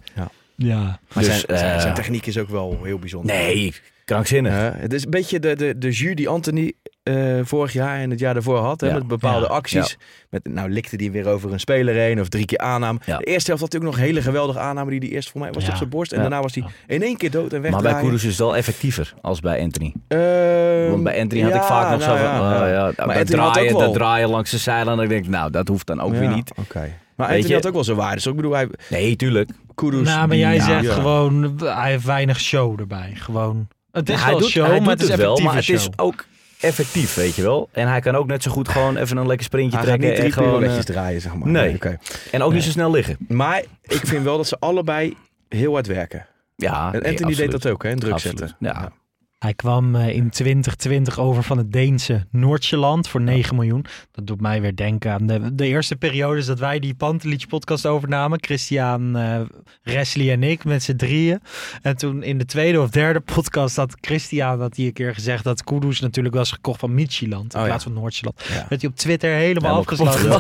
[0.57, 0.79] ja.
[1.15, 3.35] Maar Dus, zijn, zijn, zijn techniek is ook wel heel bijzonder.
[3.37, 3.75] Nee,
[4.15, 4.53] krankzinnig.
[4.53, 4.71] Hè?
[4.71, 8.19] het is een beetje de, de, de jus die Anthony eh, vorig jaar en het
[8.19, 8.81] jaar daarvoor had.
[8.81, 8.95] Hè, Ja.
[8.95, 9.53] Met bepaalde Ja.
[9.53, 9.97] acties.
[10.31, 12.99] Met, nou likte die weer over een speler heen of drie keer aanname.
[13.07, 13.17] Ja.
[13.19, 14.91] De eerste helft had hij ook nog een hele geweldige aanname.
[14.91, 15.71] Die die eerst voor mij was Ja.
[15.71, 16.13] op zijn borst.
[16.13, 16.23] En Ja.
[16.29, 17.97] daarna was hij in één keer dood en Maar wegdraaien.
[18.01, 19.95] bij Kudus is het wel effectiever als bij Anthony.
[20.09, 22.93] Ehm, Want bij Anthony had ik ja, vaak nog nou zo van, ja, oh, ja.
[22.97, 24.97] ja, Maar draaien, dat draaien langs de zijlijn.
[24.97, 26.51] Dan denk ik, nou, dat hoeft dan ook weer Ja, niet.
[26.59, 26.79] Oké.
[27.17, 28.15] Maar Weet Anthony je- had ook wel zijn waarde.
[28.15, 29.51] Dus ik bedoel, hij, Nee, tuurlijk.
[29.75, 30.09] Kudus...
[30.09, 30.93] Nou, maar jij ja, zegt ja.
[30.95, 33.13] gewoon, hij heeft weinig show erbij.
[33.15, 35.69] Gewoon, het is hij wel doet, show, hij maar het is het wel, maar het
[35.69, 36.25] is ook
[36.61, 37.69] effectief, weet je wel.
[37.73, 40.09] En hij kan ook net zo goed gewoon even een lekker sprintje Hij trekken.
[40.11, 41.49] niet En, gewoon, eh, draaien, zeg maar.
[41.49, 41.75] nee.
[41.75, 41.99] oké.
[42.31, 43.17] en ook niet zo snel liggen.
[43.29, 45.17] Maar ik vind wel dat ze allebei
[45.49, 46.27] heel hard werken.
[46.57, 47.91] Ja, En nee, Anthony deed dat ook, hè?
[47.91, 48.57] Een druk Absoluut, zetten.
[48.61, 48.93] ja.
[49.41, 53.85] Hij kwam eh, in 2020 over van het Deense Noordjeland voor 9 miljoen.
[54.13, 57.87] Dat doet mij weer denken aan de, de eerste periodes dat wij die Pantelic podcast
[57.87, 58.39] overnamen.
[58.41, 59.41] Christian, eh
[59.83, 61.41] Wesley en ik met z'n drieën.
[61.83, 65.45] En toen in de tweede of derde podcast had Christian dat hij een keer gezegd
[65.45, 67.71] dat Kudus natuurlijk was gekocht van Michieland in Oh, ja.
[67.71, 68.45] plaats van Noordjeland.
[68.49, 68.67] Ja.
[68.69, 70.39] Werd hij op Twitter helemaal afgesloten.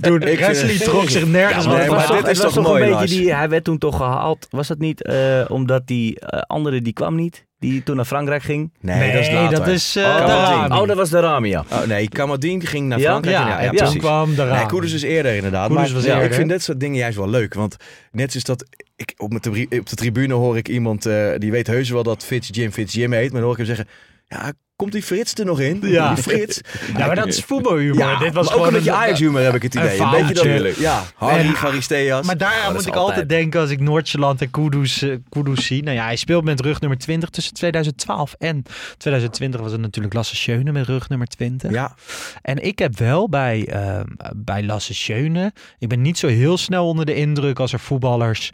[0.00, 3.16] Toen Wesley het trok zich nergens Ja, maar dit is toch toch mooi, een beetje
[3.16, 4.46] die, hij werd toen toch gehaald.
[4.50, 7.46] Was dat niet eh, omdat die eh, andere die kwam niet?
[7.70, 8.70] Die toen naar Frankrijk ging?
[8.80, 9.58] Nee, dat is later.
[9.58, 10.74] dat is eh, oh, Darami.
[10.80, 11.64] oh, dat was de Rami, ja.
[11.72, 13.08] Oh, nee, Kamadien ging naar Ja?
[13.10, 13.36] Frankrijk.
[13.36, 14.00] Ja, en en toen precies.
[14.00, 14.56] kwam Darami.
[14.58, 15.66] Nee, Koeders is eerder inderdaad.
[15.66, 16.30] Koeders maar was ja, eerder.
[16.30, 17.54] ik vind dit soort dingen juist wel leuk.
[17.54, 17.76] Want
[18.12, 18.64] net zoals dat...
[18.96, 21.06] Ik, op, mijn tri- op de tribune hoor ik iemand...
[21.06, 23.32] eh, die weet heus wel dat Fitz Jim Fitz Jim heet.
[23.32, 23.86] Maar dan hoor ik hem zeggen...
[24.26, 25.80] Ja, komt die Frits er nog in?
[25.82, 26.14] Ja.
[26.14, 26.60] Die Frits.
[26.96, 27.98] Ja, maar dat is voetbalhumor.
[27.98, 30.00] Ja, Dit was maar ook gewoon een beetje Ajax-humor heb ik het idee.
[30.00, 30.76] Een, beetje dat...
[30.76, 32.26] Ja, Harry, En- Garisteas.
[32.26, 32.96] Maar daar moet ik altijd.
[32.96, 35.82] altijd denken als ik Noordjeland en Kudus, Kudus zie.
[35.82, 38.62] Nou ja, hij speelt met rug nummer 20 tussen 2012 en
[38.96, 41.70] 2020 was het natuurlijk Lasse Schöne met rug nummer 20.
[41.70, 41.94] Ja,
[42.42, 44.00] En ik heb wel bij, eh,
[44.36, 48.50] bij Lasse Schöne, ik ben niet zo heel snel onder de indruk als er voetballers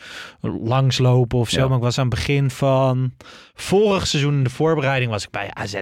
[0.64, 1.60] langslopen of zo.
[1.60, 1.66] Ja.
[1.68, 3.12] Maar ik was aan het begin van
[3.54, 5.74] vorig seizoen in de voorbereiding was ik bij AZ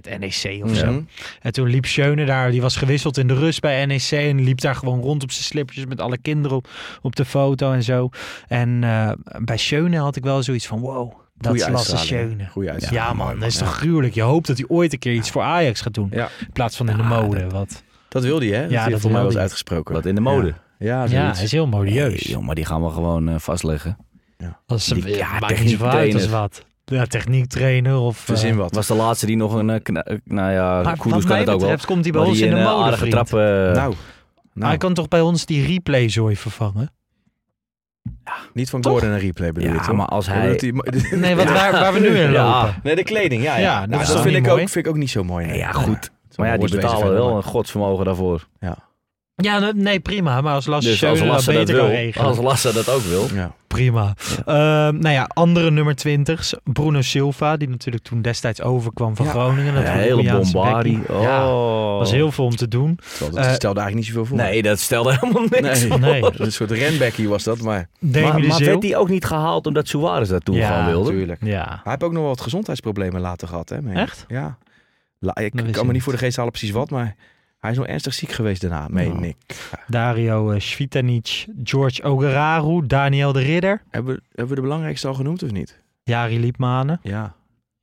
[0.42, 0.86] NEC of zo.
[0.90, 1.00] Mhm.
[1.42, 4.60] En toen liep Schöne daar, die was gewisseld in de rust bij NEC en liep
[4.60, 6.68] daar gewoon rond op zijn slippertjes met alle kinderen op,
[7.02, 8.08] op de foto en zo.
[8.48, 9.10] En eh,
[9.44, 11.96] bij Schöne had ik wel zoiets van wow, dat Goeie is Lasse.
[11.96, 12.46] Schöne.
[12.50, 13.16] Goeie Ja, uitstraling.
[13.18, 13.64] man, dat is Ja.
[13.64, 14.14] toch gruwelijk.
[14.14, 16.08] Je hoopt dat hij ooit een keer iets voor Ajax gaat doen.
[16.12, 16.28] Ja.
[16.40, 17.46] In plaats van in de Ja, mode.
[17.48, 17.82] Wat.
[18.08, 18.62] Dat wilde hij, hè?
[18.62, 19.94] Ja, dat heeft dat voor mij was uitgesproken.
[19.94, 20.54] Wat in de mode.
[20.78, 22.20] Ja, Ja, hij is heel modieus.
[22.22, 23.96] Joh, maar die gaan we gewoon eh, vastleggen.
[24.66, 26.64] Dat is Die- ja, ja, maakt niet uit als wat.
[26.90, 28.16] Ja, techniektrainer of...
[28.18, 28.74] Verzin eh, wat.
[28.74, 29.70] Was de laatste die nog een...
[29.70, 31.58] eh, kna- eh, nou ja, Maar Kudus wat kan mij het ook wel.
[31.58, 33.12] betreft komt hij bij Maar ons die in de een, eh, mode, aardige vriend.
[33.14, 33.26] trap...
[33.40, 33.94] eh, nou, Maar
[34.54, 36.92] nou hij kan toch bij ons die replayzooi vervangen?
[38.52, 39.94] niet van Gordon een replay bedoel je ja, toch?
[39.96, 40.48] maar als hij...
[40.48, 40.72] dat hij-
[41.18, 42.60] Nee, wat, waar, waar we nu in Ja.
[42.62, 42.80] lopen.
[42.82, 43.56] Nee, de kleding, ja.
[43.56, 43.60] ja.
[43.62, 45.24] Ja, Nou, dat is dat toch vind niet ik, ook, vind ik ook niet zo
[45.24, 45.46] mooi.
[45.46, 45.58] nee.
[45.58, 46.10] Ja, goed.
[46.36, 48.46] Maar ja, die betalen wel een godsvermogen daarvoor.
[48.60, 48.76] Ja,
[49.42, 50.40] nee, nee, prima.
[50.40, 52.26] Maar als Lasse Dus als dat Lasse wil, regelen.
[52.28, 53.26] als Lasse dat ook wil.
[53.34, 53.52] Ja.
[53.66, 54.14] Prima.
[54.46, 56.54] Ehm, nou ja, andere nummer 20's.
[56.64, 59.32] Bruno Silva, die natuurlijk toen destijds overkwam van Ja.
[59.32, 59.74] Groningen.
[59.74, 60.98] Dat Een hele bombardie.
[61.08, 61.22] Oh.
[61.22, 61.44] Ja,
[61.98, 62.98] was heel veel om te doen.
[63.18, 64.36] Dat Eh, stelde eigenlijk niet zoveel voor.
[64.36, 65.88] Nee, dat stelde helemaal niks Nee.
[65.90, 66.00] voor.
[66.00, 66.22] Nee.
[66.46, 70.28] Een soort renbekkie was dat, maar Demi Maar, werd die ook niet gehaald omdat Suarez
[70.28, 71.10] dat toen Ja, gewoon wilde?
[71.10, 71.44] natuurlijk.
[71.44, 71.64] Ja.
[71.68, 73.92] Hij heeft ook nog wel wat gezondheidsproblemen later gehad, hè?
[73.92, 74.24] Echt?
[74.28, 74.58] Ja.
[75.18, 76.02] La- ik kan me niet niet.
[76.02, 77.16] voor de geest halen precies wat, maar
[77.58, 79.36] hij is nog ernstig ziek geweest daarna, meen ik.
[79.86, 85.14] Dario uh, Svitanic, George Ogeraru, Daniel de Ridder, Hebben we, hebben we de belangrijkste al
[85.14, 85.80] genoemd of niet?
[86.02, 87.00] Jari Liepmanen.
[87.02, 87.34] Ja,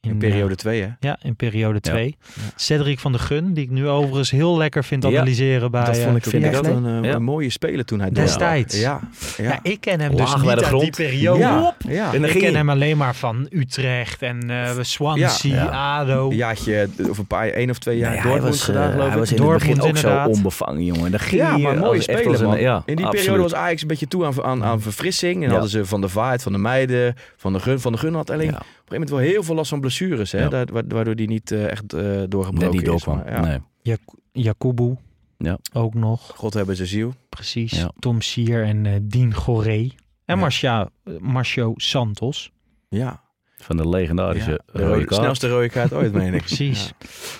[0.05, 0.87] in, In, periode eh, 2 hè?
[0.99, 2.15] Ja, in periode 2.
[2.33, 2.41] Ja.
[2.55, 5.85] Cedric van de Gun, die ik nu overigens heel lekker vind Ja, analyseren bij...
[5.85, 6.75] dat vond ik ook vind ik echt ook.
[6.75, 7.15] een, eh, Ja.
[7.15, 8.79] een mooie speler toen hij Destijds.
[8.79, 8.99] Ja,
[9.37, 9.43] ja.
[9.43, 11.39] Ja, ik ken hem Laag dus bij niet de uit die periode.
[11.39, 12.13] ja, ja.
[12.13, 15.99] En Ik ken hij- hem alleen maar van Utrecht en eh Swansea, Ja.
[15.99, 16.29] ADO.
[16.29, 19.03] Een jaartje, of een paar, één of twee jaar Nee, hij Dortmund was, gedaan, geloof
[19.05, 19.19] hij ik.
[19.19, 20.25] was in Dortmund het begin ook inderdaad.
[20.25, 21.11] zo onbevangen, jongen.
[21.11, 22.59] Dan ging Ja, hij, maar mooie speler, man.
[22.59, 23.25] Ja, In die absoluut.
[23.25, 25.35] periode was Ajax een beetje toe aan, aan, aan verfrissing.
[25.35, 25.49] En Ja.
[25.49, 27.79] hadden ze Van de Vaart, Van de Meiden, Van de Gun.
[27.79, 28.61] Van de Gun had alleen Ja.
[28.87, 30.31] Gegeven moment wel heel veel last van blessures.
[30.31, 30.39] Hè?
[30.39, 30.49] Ja.
[30.49, 32.85] Da- wa- waardoor hij niet eh, echt eh, doorgebroken Nee, die is.
[32.85, 33.15] doorkwam.
[33.17, 33.59] Maar ja, Nee.
[33.81, 33.99] Jak
[34.31, 34.95] Jakubu,
[35.37, 35.57] Ja.
[35.73, 36.31] ook nog.
[36.35, 37.13] God hebben ze ziel.
[37.29, 37.71] Precies.
[37.71, 37.91] Ja.
[37.99, 39.79] Tom Sier en eh Dien Goré.
[40.25, 40.35] En Ja.
[40.35, 42.51] Marcia, Marcio Santos.
[42.89, 43.23] Ja,
[43.57, 44.57] Van de legendarische ja.
[44.65, 45.21] De rode rode- kaart.
[45.21, 46.39] snelste rode kaart ooit, meen ik.
[46.45, 46.85] Precies.
[46.85, 46.91] Ja.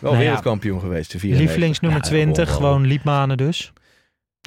[0.01, 0.19] Wel Nou ja.
[0.19, 1.39] wereldkampioen geweest, de 94.
[1.47, 2.69] Lievelingsnummer Ja, 20, wel, wel.
[2.69, 3.73] gewoon Liepmanen dus.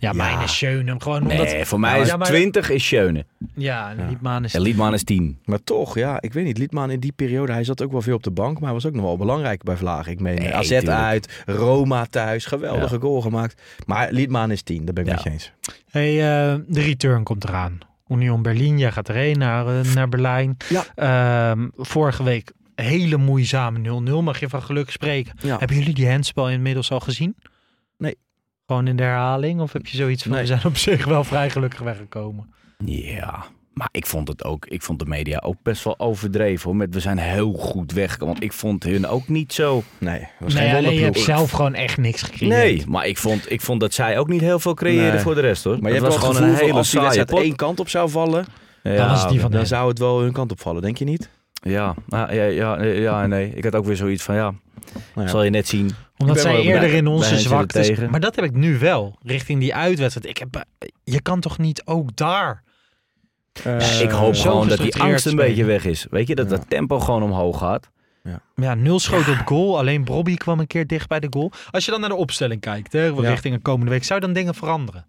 [0.00, 0.16] Ja, Ja.
[0.16, 0.94] mijn is Schöne.
[0.98, 1.36] Gewoon omdat...
[1.46, 3.26] Nee, voor mij is Ja, maar- 20 is Schöne.
[3.54, 4.06] Ja, Ja.
[4.08, 4.54] Liepmanen is...
[4.54, 5.38] En Liedman is 10.
[5.44, 6.58] Maar toch, ja, ik weet niet.
[6.58, 8.54] Liedman in die periode, hij zat ook wel veel op de bank.
[8.54, 10.06] Maar hij was ook nog wel belangrijk bij Vlaag.
[10.06, 10.88] Ik meen Nee, AZ tuurlijk.
[10.88, 12.44] uit, Roma thuis.
[12.46, 13.62] Geweldige goal gemaakt.
[13.86, 15.14] Maar Liedman is 10, daar ben ik Ja.
[15.14, 15.52] met je eens.
[15.90, 17.78] Hey, eh, de return komt eraan.
[18.08, 20.56] Union Berlin, jij gaat erheen naar, eh, naar Berlijn.
[20.68, 20.84] Ja.
[21.50, 24.22] Ehm, vorige week hele moeizame 0-0.
[24.22, 25.32] Mag je van geluk spreken.
[25.42, 25.58] Ja.
[25.58, 27.36] Hebben jullie die handspel inmiddels al gezien?
[27.98, 28.16] Nee.
[28.68, 29.60] Gewoon in de herhaling?
[29.60, 30.40] Of heb je zoiets van, Nee.
[30.40, 32.46] we zijn op zich wel vrij gelukkig weggekomen?
[32.84, 33.44] Ja,
[33.74, 36.76] maar ik vond het ook, ik vond de media ook best wel overdreven hoor.
[36.76, 38.34] Met we zijn heel goed weggekomen.
[38.34, 39.82] Want ik vond hun ook niet zo.
[39.98, 42.54] Nee, was Nee, geen alleen je hebt zelf gewoon echt niks gecreëerd.
[42.56, 45.22] Nee, maar ik vond, ik vond dat zij ook niet heel veel creëerden Nee.
[45.22, 45.78] voor de rest hoor.
[45.80, 47.40] Maar je was wel het gewoon gevoel een hele als die saaie wedstrijd pot.
[47.48, 48.44] één kant op zou vallen,
[48.82, 51.04] Dan was het die van dan zou het wel hun kant op vallen, denk je
[51.04, 51.30] niet?
[51.68, 53.52] Ja, nou, ja, ja, ja, nee.
[53.54, 54.54] Ik had ook weer zoiets van ja,
[55.14, 55.28] Nou ja.
[55.28, 55.90] zal je net zien.
[56.16, 57.86] Omdat zij eerder in onze zwaktes...
[57.86, 58.10] tegen.
[58.10, 60.26] Maar dat heb ik nu wel, richting die uitwedstrijd.
[60.28, 62.62] Ik heb, eh, je kan toch niet ook daar...
[63.64, 65.48] Eh, ik hoop gewoon dat die angst een spelen.
[65.48, 66.06] beetje weg is.
[66.10, 66.56] Weet je, dat Ja.
[66.56, 67.90] dat tempo gewoon omhoog gaat.
[68.54, 69.78] Ja, nul schoten op goal.
[69.78, 71.52] Alleen Bobby kwam een keer dicht bij de goal.
[71.70, 73.20] Als je dan naar de opstelling kijkt, hè, Ja.
[73.20, 75.06] richting een komende week, zou je dan dingen veranderen?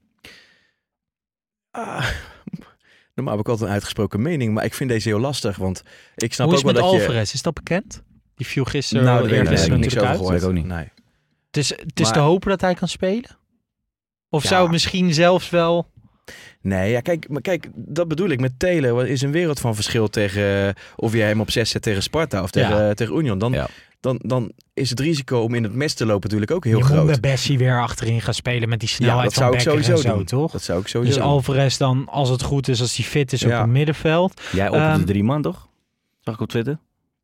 [1.71, 2.05] Ah,
[3.23, 5.57] normaal heb ik altijd een uitgesproken mening, maar ik vind deze heel lastig.
[5.57, 5.81] Want
[6.15, 7.07] ik snap Hoe is ook het wel met dat je...
[7.07, 7.33] Alvarez?
[7.33, 8.01] Is dat bekend?
[8.35, 10.43] Die viel gisteren nou, daar weet ik eergisteren niks over gehoord.
[10.43, 10.65] Ook niet.
[10.65, 10.87] Nee.
[11.47, 13.37] Het is, het is Maar- te hopen dat hij kan spelen?
[14.29, 14.49] Of Ja.
[14.49, 15.87] zou het misschien zelfs wel...
[16.61, 18.39] Nee, ja, kijk, maar kijk, dat bedoel ik.
[18.39, 21.69] Met Telen wat is een wereld van verschil tegen eh, of je hem op 6
[21.69, 22.89] zet tegen Sparta of tegen, Ja.
[22.89, 23.37] eh, tegen Union.
[23.37, 23.67] Dan, Ja.
[23.99, 26.83] Dan, dan is het risico om in het mes te lopen natuurlijk ook heel je
[26.83, 26.97] groot.
[26.97, 29.57] moet met Bessie weer achterin gaan spelen met die ja, snelheid dat van zou ik
[29.65, 30.25] Becker sowieso en zo, doen.
[30.25, 30.51] toch?
[30.51, 31.31] Dat zou ik sowieso Dus doen.
[31.33, 33.61] Alvarez dan, als het goed is, als hij fit is op Ja.
[33.61, 34.41] het middenveld.
[34.51, 35.67] Jij op Ehm, de drie man, toch?
[36.19, 36.77] Zag ik op Twitter?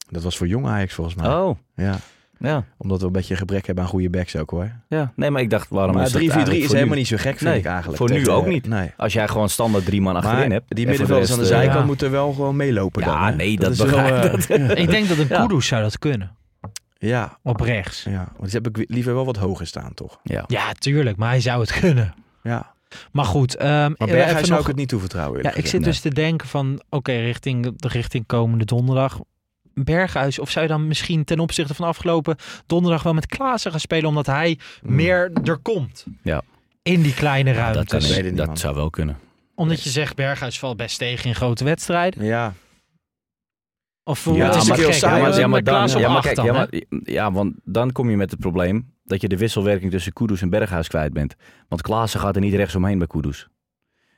[0.09, 1.27] Dat was voor jong Ajax volgens mij.
[1.35, 1.97] Oh, Ja,
[2.39, 2.63] ja.
[2.77, 4.71] omdat we een beetje gebrek hebben aan goede backs ook hoor.
[4.89, 5.11] ja.
[5.15, 6.99] Nee, maar ik dacht, waarom Maar is 3-4-3 dat is voor helemaal nu?
[6.99, 7.97] niet zo gek vind Nee, ik eigenlijk.
[7.97, 8.67] voor nu Tegen- ook niet.
[8.67, 8.91] Nee.
[8.97, 10.75] Als jij gewoon standaard drie man achterin Maar hebt.
[10.75, 11.85] die middenvelders aan de eh, zijkant ja.
[11.85, 13.37] moeten wel gewoon meelopen Ja, dan.
[13.37, 15.41] nee, dat is wel, eh, Ik denk dat een Ja.
[15.45, 16.31] Kudus zou dat kunnen.
[17.07, 18.03] Ja, Op rechts.
[18.03, 20.19] ja, want die heb ik liever wel wat hoger staan toch.
[20.23, 20.43] Ja.
[20.47, 21.17] Ja, tuurlijk.
[21.17, 22.13] Maar hij zou het kunnen.
[22.43, 22.73] Ja.
[23.11, 23.55] Maar goed.
[23.55, 25.43] ehm Maar even Berghuis zou nog- ik het niet toevertrouwen.
[25.43, 29.19] Ja, ik zit dus te denken van, oké, richting, richting komende donderdag.
[29.73, 32.35] Berghuis, of zou je dan misschien ten opzichte van afgelopen
[32.65, 34.95] donderdag wel met Klaassen gaan spelen, omdat hij Hmm.
[34.95, 36.05] meer er komt?
[36.23, 36.41] Ja.
[36.81, 38.57] In die kleine dat, kan niet, dat man.
[38.57, 39.17] zou wel kunnen.
[39.55, 42.23] Omdat je zegt, Berghuis valt best tegen in grote wedstrijden.
[42.25, 42.53] Ja,
[44.07, 45.19] Of Ja, het is maar- heel saai, hè?
[45.21, 45.31] maar- ja,
[45.87, 46.67] dan, ja, maar kijk, dan, ja, maar,
[47.03, 50.49] ja, want dan kom je met het probleem dat je de wisselwerking tussen Kudus en
[50.49, 51.35] Berghuis kwijt bent.
[51.67, 53.47] Want Klaassen gaat er niet rechts omheen bij Kudus.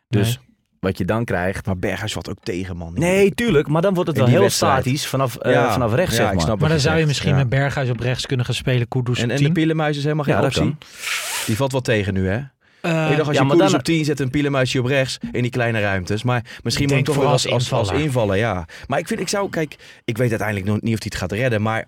[0.07, 0.39] Dus
[0.79, 1.65] wat je dan krijgt...
[1.65, 2.93] maar Berghuis valt ook tegen man.
[2.93, 4.81] Nee, tuurlijk, maar dan wordt het wel heel wedstrijd.
[4.81, 6.43] statisch vanaf, eh, Ja, vanaf rechts, ja, zeg ik maar.
[6.43, 7.37] snap Maar dan zou je zegt, misschien ja.
[7.37, 9.53] met Berghuis op rechts kunnen gaan spelen, Kudus En, op en de 10.
[9.53, 10.75] Pielenmuis is helemaal geen Ja, optie.
[11.45, 12.39] Die valt wel tegen nu, hè?
[12.87, 14.85] Eh, ik dacht, als ja, je maar Koeders dan- op 10 zet en Pielenmuisje op
[14.85, 16.23] rechts in die kleine ruimtes.
[16.23, 18.65] Maar misschien moet hem toch wel als, vooral als als, invallen, ja.
[18.87, 19.75] Maar ik vind, ik zou, kijk,
[20.05, 21.61] ik weet uiteindelijk nog niet of hij het gaat redden.
[21.61, 21.85] Maar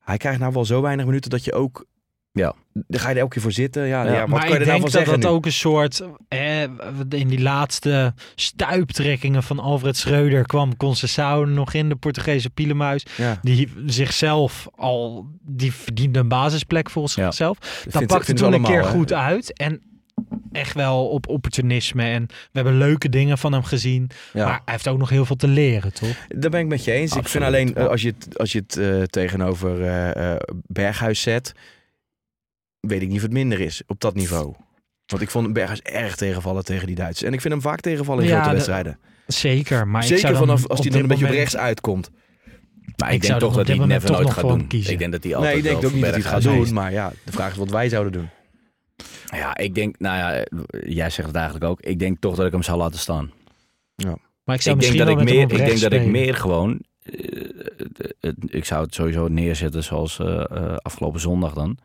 [0.00, 1.84] hij krijgt nou wel zo weinig minuten dat je ook...
[2.32, 2.54] Ja.
[2.72, 3.86] Dan ga je er elke keer voor zitten.
[3.86, 4.12] Ja, Ja.
[4.12, 4.20] ja.
[4.20, 5.26] wat maar kan je ik nou denk dat dat nu?
[5.26, 6.02] ook een soort...
[6.28, 6.62] Eh,
[7.08, 13.06] in die laatste stuiptrekkingen van Alfred Schreuder kwam Conceição nog in, de Portugese pielenmuis.
[13.16, 13.38] Ja.
[13.42, 15.26] Die zichzelf al...
[15.42, 17.24] Die verdiende een basisplek volgens Ja.
[17.24, 17.58] zichzelf.
[17.58, 19.52] Dat vindt- pakte toen een keer goed uit.
[19.58, 19.82] En
[20.52, 22.02] echt wel op opportunisme.
[22.02, 24.10] En we hebben leuke dingen van hem gezien.
[24.32, 24.44] Ja.
[24.44, 26.26] Maar hij heeft ook nog heel veel te leren, toch?
[26.28, 27.16] Daar ben ik met je eens.
[27.16, 31.52] Ik vind alleen, als je het, als je het eh, tegenover eh, eh, Berghuis zet,
[32.80, 34.54] weet ik niet of het minder is op dat niveau.
[35.06, 37.26] Want ik vond Berghuis erg tegenvallen tegen die Duitsers.
[37.28, 38.98] En ik vind hem vaak tegenvallen in Ja, grote de- wedstrijden.
[39.26, 39.88] Zeker.
[39.88, 42.10] Maar ik Zeker zou dan vanaf als hij dan dit een beetje op rechts uitkomt.
[42.96, 44.66] Maar Ik ik, zou denk er toch dat hij never nooit nog gaat doen.
[44.66, 44.92] kiezen.
[44.92, 46.72] Ik denk dat hij altijd Nee, ik denk ook niet dat hij het gaat doen.
[46.74, 48.28] Maar ja, de vraag is wat wij zouden doen.
[49.30, 50.44] Ja, ik denk, nou ja,
[50.86, 51.80] jij zegt het eigenlijk ook.
[51.80, 53.30] Ik denk toch dat ik hem zou laten staan.
[54.44, 56.34] Maar ik zou ik denk misschien dat wel ik meer, ik denk dat ik meer
[56.34, 56.80] gewoon,
[58.20, 61.78] eh, ik zou het sowieso neerzetten zoals eh, eh, afgelopen zondag dan,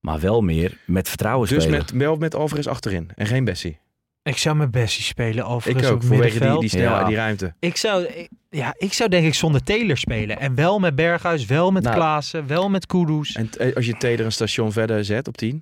[0.00, 1.78] maar wel meer met vertrouwen Dus spelen.
[1.80, 3.78] met, wel met Alvarez achterin en geen Bessie.
[4.22, 7.06] Ik zou met Bessie spelen, overigens Ik ook, vanwege die, die snelheid, Ja.
[7.06, 7.54] die ruimte.
[7.58, 10.38] Ik zou, ik- ja, ik zou denk ik zonder Taylor spelen.
[10.40, 11.94] En wel met Berghuis, wel met Nou.
[11.94, 13.32] Klaassen, wel met Kudus.
[13.32, 15.60] En als je Teder een station verder zet op 10,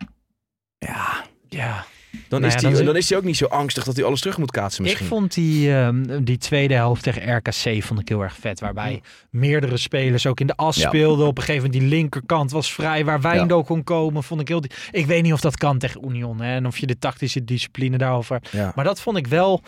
[0.78, 1.84] Ja, Ja,
[2.28, 4.20] dan, Nou is ja, die, dan is hij ook niet zo angstig dat hij alles
[4.20, 5.06] terug moet kaatsen ik misschien.
[5.08, 8.60] vond die, ehm, die tweede helft tegen RKC vond ik heel erg vet.
[8.60, 10.88] Waarbij meerdere spelers ook in de as Ja.
[10.88, 11.26] speelden.
[11.26, 13.04] Op een gegeven moment die linkerkant was vrij.
[13.04, 14.62] Waar Wijndal kon komen, vond ik heel...
[14.90, 16.40] Ik weet niet of dat kan tegen Union.
[16.40, 18.40] Hè, en of je de tactische discipline daarover...
[18.74, 19.62] Maar dat vond ik wel,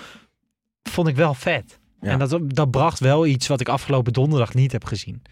[0.83, 1.79] vond ik wel vet.
[2.01, 5.23] En dat, dat bracht wel iets wat ik afgelopen donderdag niet heb gezien.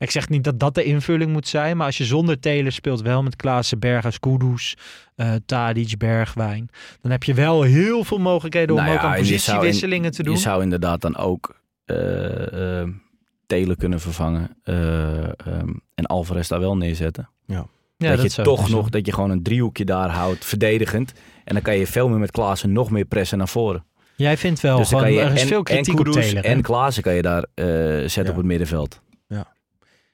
[0.00, 3.00] Ik zeg niet dat dat de invulling moet zijn, maar als je zonder Taylor speelt,
[3.02, 4.76] wel met Klaassen, Berghuis, Kudus,
[5.16, 6.68] eh Tadic, Bergwijn,
[7.00, 10.34] dan heb je wel heel veel mogelijkheden om Nou ook aan in- positiewisselingen te doen.
[10.34, 11.60] je zou inderdaad dan ook
[13.46, 17.28] Taylor kunnen vervangen eh, ehm, en Alvarez daar wel neerzetten.
[17.46, 21.12] ja, dat, je toch nog, dat je gewoon een driehoekje daar houdt, verdedigend.
[21.44, 23.84] En dan kan je veel meer met Klaassen nog meer pressen naar voren.
[24.16, 26.44] Jij vindt wel, dus gewoon, je er is en, veel kritiek en op Kudus Taylor.
[26.44, 28.30] en Klaassen kan je daar eh, zetten Ja.
[28.30, 29.00] op het middenveld.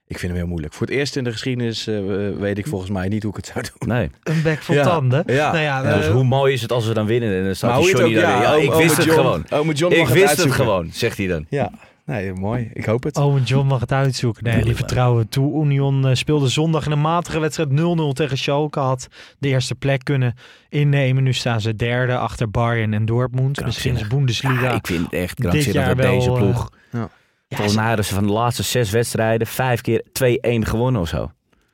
[0.08, 0.74] Ik vind hem heel moeilijk.
[0.74, 1.98] Voor het eerst in de geschiedenis eh,
[2.38, 3.88] weet ik volgens mij niet hoe ik het zou doen.
[3.88, 4.10] Nee.
[4.22, 5.22] Een bek vol Ja, tanden.
[5.26, 5.50] ja.
[5.52, 7.78] Nou ja, dus eh, hoe mooi is het als we dan winnen en dan staat
[7.80, 8.58] die het Johnny ook- daar ja, weer.
[8.58, 9.44] Ja, ik ome wist het John- gewoon.
[9.50, 11.46] ome John Ik mag het wist het gewoon, zegt hij dan.
[11.48, 11.70] Ja,
[12.04, 12.70] nee, mooi.
[12.74, 13.16] Ik hoop het.
[13.16, 14.44] Owen John mag het uitzoeken.
[14.44, 15.64] Nee, die vertrouwen toe.
[15.64, 18.78] Union eh, speelde zondag in een matige wedstrijd 0-0 tegen Schalke.
[18.80, 20.34] Had de eerste plek kunnen
[20.68, 21.22] innemen.
[21.22, 23.64] Nu staan ze derde achter Bayern en Dortmund.
[23.64, 24.62] Misschien is Bundesliga.
[24.62, 26.70] Ja, ik vind het echt dit krankzinnig jaar dat deze wel, ploeg.
[26.92, 27.08] Ja.
[27.48, 31.08] Ja, Volgens mij hadden ze van de laatste zes wedstrijden vijf keer 2-1 gewonnen of
[31.08, 31.30] zo.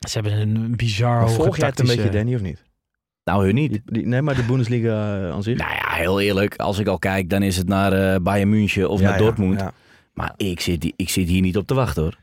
[0.09, 2.63] ze hebben een bizar hoge volg jij het een beetje, Danny, of niet?
[3.23, 3.71] Nou, hun niet.
[3.71, 5.57] Die, die- nee, maar de Bundesliga eh, aan zich.
[5.57, 6.55] Nou ja, heel eerlijk.
[6.55, 9.23] Als ik al kijk, dan is het naar eh Bayern München of Ja, naar ja,
[9.23, 9.59] Dortmund.
[9.59, 9.71] ja.
[10.13, 12.17] Maar ik zit, die- ik zit hier niet op te wachten hoor.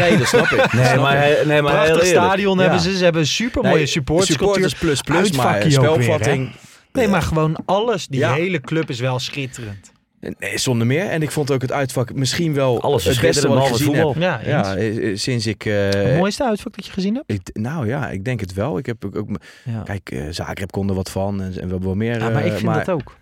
[0.00, 0.72] Nee, dat snap ik.
[0.72, 1.46] Nee, Snap maar, ik.
[1.46, 2.62] nee, maar heel Prachtig stadion Ja.
[2.62, 2.96] hebben ze.
[2.96, 4.68] Ze hebben een super mooie Nee, supporterscultuur.
[4.70, 6.50] supporters plus plus, maar spelvatting.
[6.92, 8.06] Nee, maar gewoon alles.
[8.06, 8.32] Die Ja.
[8.34, 9.92] hele club is wel schitterend.
[10.20, 11.04] Nee, zonder meer.
[11.04, 14.14] En ik vond ook het uitvak misschien wel Alles het beste wat ik gezien heb.
[14.16, 14.40] Ja.
[14.44, 15.64] Ja, eh, eh, sinds ik...
[15.64, 17.32] eh, Het mooiste uitvak dat je gezien hebt?
[17.32, 18.78] ik, nou ja, ik denk het wel.
[18.78, 19.16] Ik heb ook...
[19.16, 19.28] ook
[19.64, 19.82] Ja.
[19.82, 22.18] Kijk, eh Zagreb kon er wat van en, en we hebben wel meer.
[22.18, 23.16] Ja, maar ik vind dat ook.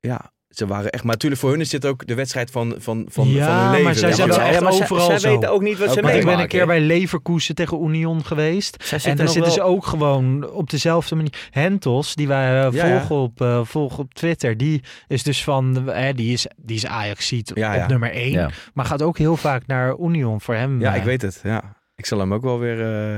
[0.00, 1.02] Ja, ze waren echt...
[1.02, 3.70] Maar natuurlijk voor hun is dit ook de wedstrijd van, van, van, Ja, van hun
[3.70, 3.84] leven.
[3.84, 5.94] maar zij Ja, zijn maar wel echt maar overal zij weten ook niet wat Ook
[5.94, 8.84] ze Want ik ben een keer bij Leverkusen tegen Union geweest.
[8.84, 11.48] Zij En daar zitten wel- ze ook gewoon op dezelfde manier.
[11.50, 12.98] Hentos, die wij eh, Ja, ja.
[12.98, 16.86] volgen, Op, eh, volgen op Twitter, die is dus van, eh, die is, die is
[16.86, 17.86] Ajax ziet Ja, op ja.
[17.86, 18.30] nummer 1.
[18.30, 18.50] Ja.
[18.74, 20.80] Maar gaat ook heel vaak naar Union voor hem.
[20.80, 21.40] Ja, eh, ik weet het.
[21.42, 21.76] Ja.
[21.96, 23.16] Ik zal hem ook wel weer eh,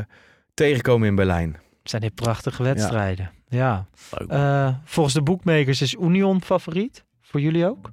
[0.55, 1.57] tegenkomen in Berlijn.
[1.83, 3.31] zijn dit prachtige wedstrijden.
[3.49, 3.87] Ja.
[4.19, 4.29] Leuk.
[4.31, 7.05] Eh, volgens de boekmakers is Union favoriet.
[7.33, 7.91] Voor jullie ook?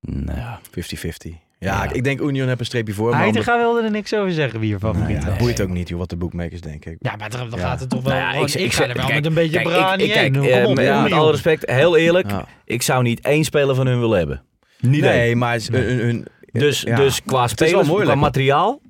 [0.00, 1.38] Nou, 50-50.
[1.58, 1.92] Ja, Ja.
[1.92, 3.10] Ik, denk Union heb een streepje voor.
[3.10, 5.34] maar Heitinga wilde er niks over zeggen wie omdat- favoriet Nou ja, was.
[5.34, 6.96] het boeit ook niet joh, wat de boekmakers denken.
[6.98, 7.66] Ja, maar dan, dan Ja.
[7.66, 8.12] gaat het toch wel.
[8.12, 10.62] Nou ik- ik, ik- ga er wel kijk, met een beetje brani ik, kijk, eh,
[10.62, 12.46] Kom op, met, met alle respect, heel eerlijk, Ja.
[12.64, 14.42] ik zou niet één speler van hun willen hebben.
[14.80, 15.38] Niet Nee, één.
[15.38, 16.96] maar ze- hun, hun- Dus, ja.
[16.96, 18.10] dus qua spelers, moeilijk.
[18.10, 18.80] qua materiaal,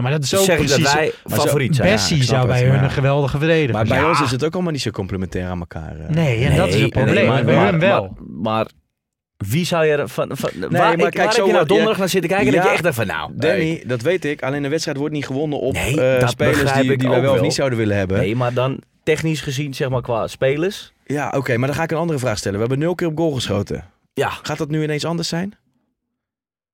[0.00, 0.94] maar dat is ook zeg ik dat precies.
[0.94, 1.90] wij favoriet zijn.
[1.92, 4.72] Bessie zou bij hun maar- een geweldige verdediger Maar bij ons is het ook allemaal
[4.72, 5.96] niet zo complementair aan elkaar.
[6.00, 6.08] eh.
[6.08, 7.14] Nee, en dat is het probleem.
[7.14, 8.16] nee, maar, bij hun wel.
[8.18, 8.66] Maar, maar
[9.36, 10.30] wie zou je er van...
[10.32, 12.62] van waar maar ik, kijk, waar zo heb je nou donderdag naar zitten kijken dat
[12.62, 13.30] ja, je echt dacht van nou...
[13.34, 13.86] Danny, nee.
[13.86, 14.42] dat weet ik.
[14.42, 17.34] Alleen een wedstrijd wordt niet gewonnen op Nee, eh, dat spelers die, die wij wel
[17.34, 18.18] of niet zouden willen hebben.
[18.18, 20.92] Nee, maar dan technisch gezien, zeg maar qua spelers...
[21.06, 22.54] Ja, oké, maar dan ga ik een andere vraag stellen.
[22.58, 23.84] We hebben nul keer op goal geschoten.
[24.14, 25.54] Ja, Gaat dat nu ineens anders zijn?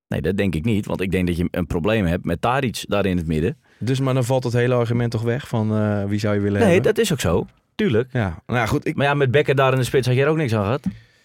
[0.08, 0.86] Nee, dat denk ik niet.
[0.86, 3.56] Want ik denk dat je een probleem hebt met Tadic daar in het midden.
[3.78, 6.60] Dus maar dan valt het hele argument toch weg van eh, wie zou je willen
[6.60, 6.94] Nee, hebben?
[6.94, 7.46] dat is ook zo.
[7.74, 8.08] Tuurlijk.
[8.12, 8.86] Ja, nou ja, goed.
[8.86, 10.62] Ik, Maar ja, met Becker daar in de spits had je er ook niks aan
[10.62, 10.82] gehad.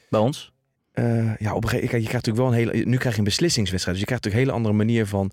[0.10, 0.52] Bij ons.
[0.92, 2.86] eh, ja, op een gegeven kijk, je krijgt natuurlijk wel een hele.
[2.86, 5.32] Nu krijg je een beslissingswedstrijd, dus je krijgt natuurlijk een hele andere manier van.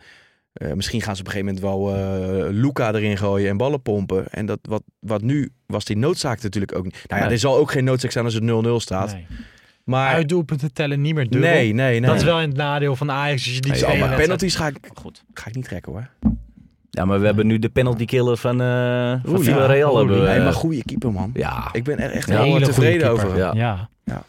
[0.53, 3.83] eh, misschien gaan ze op een gegeven moment wel eh Luca erin gooien en ballen
[3.83, 4.29] pompen.
[4.29, 6.93] En dat wat, wat nu was die noodzaak natuurlijk ook niet.
[7.07, 7.35] Nou ja, Nee.
[7.35, 9.13] er zal ook geen noodzaak zijn als het 0-0 staat.
[9.13, 9.27] Nee.
[9.89, 11.51] Maar Uitdoelpunten tellen niet meer dubbel.
[11.51, 12.09] nee, nee, nee.
[12.09, 14.55] Dat is wel in het nadeel van Ajax als je die Nee, twee maar penalties
[14.57, 15.25] ga ik, Goed.
[15.35, 16.09] ga ik niet trekken hoor.
[16.91, 19.93] Ja, maar we hebben nu de penalty killer van, eh van Villarreal.
[19.93, 19.99] ja.
[19.99, 21.31] hebben we, Nee, eh, maar goede keeper man.
[21.35, 21.69] Ja.
[21.73, 23.37] Ik ben er echt heel hele tevreden over.
[23.37, 23.53] Ja.
[23.55, 23.89] Ja.
[24.05, 24.23] Ja.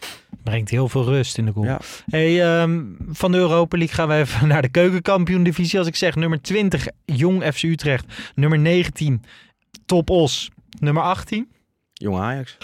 [0.44, 1.66] Brengt heel veel rust in de goal.
[1.66, 1.80] Ja.
[2.10, 5.80] Hey, ehm, van de Europa League gaan we even naar de keukenkampioen divisie.
[5.80, 8.06] Als ik zeg nummer 20, Jong FC Utrecht.
[8.36, 9.24] Nummer 19,
[9.86, 10.50] Top Os.
[10.80, 11.48] Nummer 18,
[12.00, 12.58] Jong Ajax.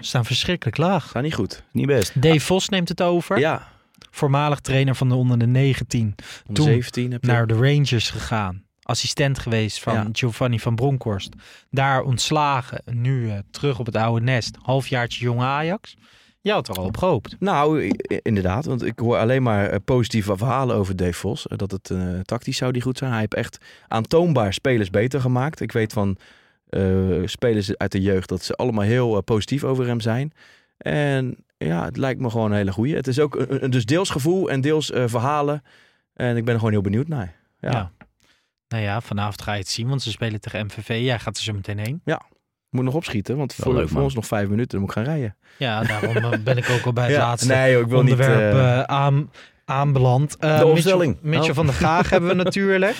[0.00, 1.10] staan verschrikkelijk laag.
[1.10, 1.62] Gaat niet goed.
[1.72, 2.22] Niet best.
[2.22, 3.38] Dave Vos neemt het over.
[3.38, 3.72] Ja,
[4.10, 6.14] Voormalig trainer van de onder de 19.
[6.46, 7.30] onder Toen 17 heb je.
[7.30, 8.62] Naar de Rangers gegaan.
[8.82, 10.08] Assistent geweest van Ja.
[10.12, 11.34] Giovanni van Bronckhorst.
[11.70, 12.82] Daar ontslagen.
[12.84, 14.56] Nu eh, terug op het oude nest.
[14.62, 15.96] Halfjaartje Jong Ajax.
[16.40, 17.36] Je had er al op gehoopt.
[17.38, 17.92] Nou,
[18.22, 18.64] inderdaad.
[18.64, 21.46] Want ik hoor alleen maar eh, positieve verhalen over Dave Vos.
[21.46, 21.90] Eh, Dat het
[22.26, 23.10] tactisch zou die goed zijn.
[23.10, 25.60] Hij heeft echt aantoonbaar spelers beter gemaakt.
[25.60, 26.16] Ik weet van
[27.24, 30.32] spelers uit de jeugd dat ze allemaal heel eh, positief over hem zijn.
[30.76, 32.94] En ja, het lijkt me gewoon een hele goeie.
[32.94, 35.62] Het is ook een, dus deels gevoel en deels eh, verhalen.
[36.14, 37.34] En ik ben er gewoon heel benieuwd naar.
[37.60, 37.70] Ja.
[37.70, 37.90] Ja.
[38.68, 40.88] Nou ja, vanavond ga je het zien, want ze spelen tegen MVV.
[41.02, 42.02] Jij gaat er zo meteen heen.
[42.70, 44.04] Moet nog opschieten, want voor, leuk, voor man.
[44.04, 44.68] ons nog vijf minuten.
[44.68, 45.36] Dan moet ik gaan rijden.
[45.58, 48.10] Ja, daarom eh, ben ik ook al bij het Ja, laatste nee, ik wil niet...
[48.12, 49.30] onderwerp eh, eh, aan,
[49.64, 50.36] aanbeland.
[50.36, 51.16] Eh, De Mitchell- opstelling.
[51.20, 51.54] Mitchell Oh.
[51.54, 52.96] van der Gaag hebben we natuurlijk.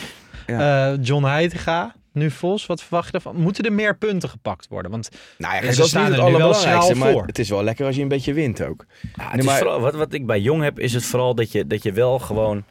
[0.46, 0.92] Ja.
[0.92, 1.94] Eh, John Heitinga.
[2.14, 3.36] Nu Vos, wat verwacht je ervan?
[3.36, 4.90] Moeten er meer punten gepakt worden?
[4.90, 5.08] Want
[5.38, 6.94] nou ja, Ze kijk, dat is staan niet het er allerbelangrijkste.
[6.94, 7.26] Maar voor.
[7.26, 8.84] het is wel lekker als je een beetje wint ook.
[9.02, 11.34] Ja, het Nee, is maar- vooral, wat, wat ik bij Jong heb, is het vooral
[11.34, 12.64] dat je, dat je wel gewoon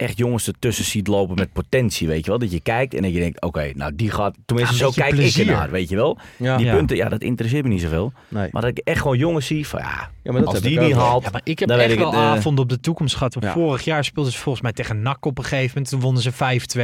[0.00, 2.38] echt jongens ertussen ziet lopen met potentie, weet je wel.
[2.38, 4.34] Dat je kijkt en dat je denkt, oké, nou die gaat...
[4.46, 6.18] Tenminste, Ja, zo kijk ik ernaar, weet je wel.
[6.36, 6.74] Ja, Die Ja.
[6.76, 8.12] punten, ja, dat interesseert me niet zoveel.
[8.28, 8.48] nee.
[8.52, 10.86] Maar dat ik echt gewoon jongens zie van, ja, ja, maar dat als die ik
[10.86, 11.22] niet haalt...
[11.24, 13.36] Ja, maar ik heb Dan echt wel eh, avonden op de toekomst gehad.
[13.40, 15.88] Vorig jaar speelden ze volgens mij tegen NAC op een gegeven moment.
[15.88, 16.36] Toen wonnen ze 5-2.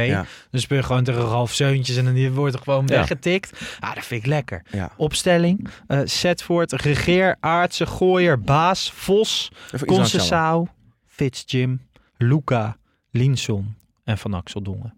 [0.09, 0.25] Ja.
[0.51, 2.95] Dan speel je gewoon tegen Ralf Zeuntjes en dan wordt er gewoon Ja.
[2.95, 3.59] weggetikt.
[3.79, 4.61] Ah, dat vind ik lekker.
[4.71, 4.91] Ja.
[4.97, 5.67] Opstelling.
[5.87, 9.95] eh Zetvoort, Regeer, Aartsen, Gooier, Baas, Vos, langzamer.
[9.97, 10.67] Concessao,
[11.07, 11.81] Fitzjim,
[12.17, 12.77] Luca,
[13.17, 14.93] Linson en Van Axel Dongen.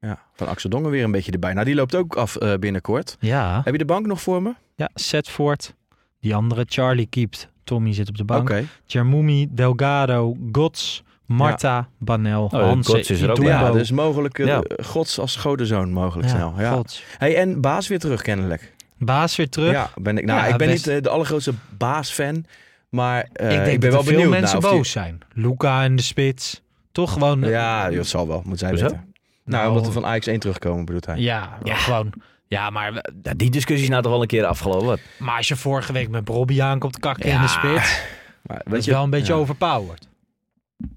[0.00, 1.52] Ja, van Axel Dongen weer een beetje erbij.
[1.52, 3.16] Nou, die loopt ook af eh, binnenkort.
[3.20, 4.52] Ja, Heb je de bank nog voor me?
[4.76, 5.74] ja Zetvoort.
[6.20, 7.48] Die andere, Charlie keept.
[7.64, 8.50] Tommy zit op de bank.
[8.50, 8.64] Oké.
[8.86, 13.36] Jermumi, Delgado, Gots, Marta, Banel, Oh, Hansen, Gots is er ook.
[13.42, 14.62] Ja, dus mogelijk eh, Ja.
[14.82, 16.54] gods als godenzoon mogelijk snel.
[16.58, 16.72] Ja.
[16.72, 17.02] Gods.
[17.18, 18.74] Hey, en Baas weer terug kennelijk.
[18.98, 19.70] Baas weer terug.
[19.72, 20.86] Ja, ben ik, nou, Ja, ik ben best.
[20.86, 22.44] niet eh, de allergrootste Baas-fan.
[22.88, 25.18] Maar eh, ik denk ik ben dat wel er veel mensen nou, die- boos zijn.
[25.32, 26.62] Luca in de spits.
[26.92, 27.40] Toch gewoon...
[27.40, 28.42] Ja, dat zal wel.
[28.44, 28.84] Moet zij Hoezo?
[28.84, 29.12] weten.
[29.44, 31.18] Nou, Nou, omdat we van Ajax 1 terugkomen, bedoelt hij.
[31.18, 31.74] Ja, Ja.
[31.74, 32.12] gewoon...
[32.46, 34.98] Ja, maar, we- die discussie is nou toch wel een keer afgelopen.
[35.18, 37.42] maar als je vorige week met Robbie aankomt kakken in Ja.
[37.42, 38.00] de spits...
[38.42, 39.38] Maar, Dat is wel een beetje ja.
[39.38, 40.08] overpowered.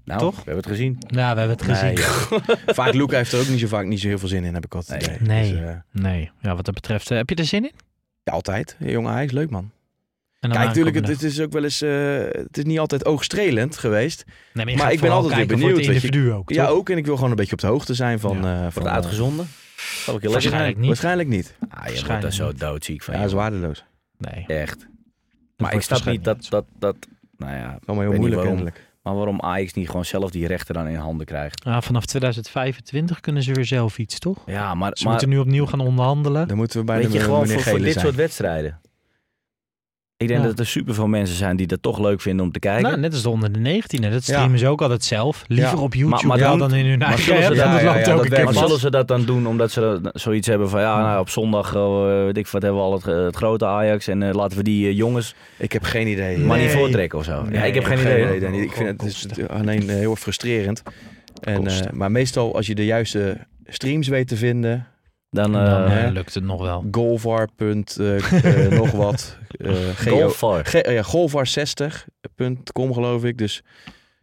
[0.04, 0.30] Nou, Toch?
[0.34, 0.96] we hebben het gezien.
[1.06, 1.94] Ja, we hebben het gezien.
[1.94, 2.56] Nee, ja.
[2.74, 4.64] Vaak Luca heeft er ook niet zo vaak niet zo heel veel zin in, heb
[4.64, 5.06] ik altijd.
[5.06, 5.18] Nee.
[5.20, 5.28] idee.
[5.28, 5.52] Nee.
[5.52, 7.10] Dus, eh, Nee, ja, wat dat betreft...
[7.10, 7.72] eh, heb je er zin in?
[8.22, 8.76] ja, altijd.
[8.78, 9.70] Jonge Ajax, leuk man.
[10.50, 11.80] Kijk, natuurlijk, het, is ook wel eens...
[11.80, 14.24] eh, het is niet altijd oogstrelend geweest.
[14.52, 15.86] Nee, maar ik ben altijd weer kijken voor benieuwd.
[15.86, 16.08] het weet je.
[16.08, 16.90] individu ook, Ja, ook.
[16.90, 18.42] En ik wil gewoon een beetje op de hoogte zijn van...
[18.42, 18.54] Ja.
[18.54, 19.46] eh, Wordt van het eh, uitgezonden?
[20.04, 20.86] Zal ik Waarschijnlijk niet.
[20.86, 21.56] Waarschijnlijk niet.
[21.68, 23.14] Ah, je wordt daar zo doodziek van.
[23.14, 23.84] Ja, is waardeloos.
[24.18, 24.44] Nee.
[24.46, 24.78] Echt.
[24.78, 24.88] dat
[25.56, 26.96] Maar ik snap niet dat, dat, dat...
[27.36, 28.54] Nou ja, Allemaal heel moeilijk waarom.
[28.56, 28.90] kennelijk.
[29.02, 31.64] maar waarom Ajax niet gewoon zelf die rechten dan in handen krijgt?
[31.64, 34.38] Ja, vanaf 2025 kunnen ze weer zelf iets, toch?
[34.46, 36.48] Ja, maar, Ze maar moeten nu opnieuw gaan onderhandelen.
[36.48, 38.04] Dan moeten we bij weet de je, gewoon meneer voor, voor dit zijn.
[38.04, 38.80] soort wedstrijden.
[40.22, 40.46] Ik denk Ja.
[40.46, 42.82] dat er superveel mensen zijn die dat toch leuk vinden om te kijken.
[42.82, 44.10] Nou, net als de onder de 19.
[44.10, 45.44] Dat streamen ze ook altijd zelf.
[45.46, 45.82] Liever Ja.
[45.82, 48.04] op YouTube Maar- maar dan in hun maar eigen zullen ze app.
[48.30, 51.20] dat- maar zullen ze dat dan doen omdat ze dat- zoiets hebben van ja, nou,
[51.20, 54.34] op zondag, eh, weet ik wat, hebben we al het, het grote Ajax en eh,
[54.34, 56.38] laten we die eh, jongens Ik heb geen idee.
[56.38, 56.76] maar niet Nee.
[56.76, 57.46] voortrekken of zo.
[57.52, 58.62] ja, ik heb geen idee.
[58.62, 60.82] Ik vind het, is alleen eh, heel frustrerend.
[61.40, 64.86] En, eh, maar meestal als je de juiste streams weet te vinden,
[65.32, 66.84] Dan, dan eh eh, lukt het nog wel.
[66.90, 67.48] golvar.
[67.56, 69.38] punt, eh, nog wat.
[69.50, 70.04] eh,
[70.74, 73.38] eh, ja, golvar60.com geloof ik.
[73.38, 73.62] Dus ik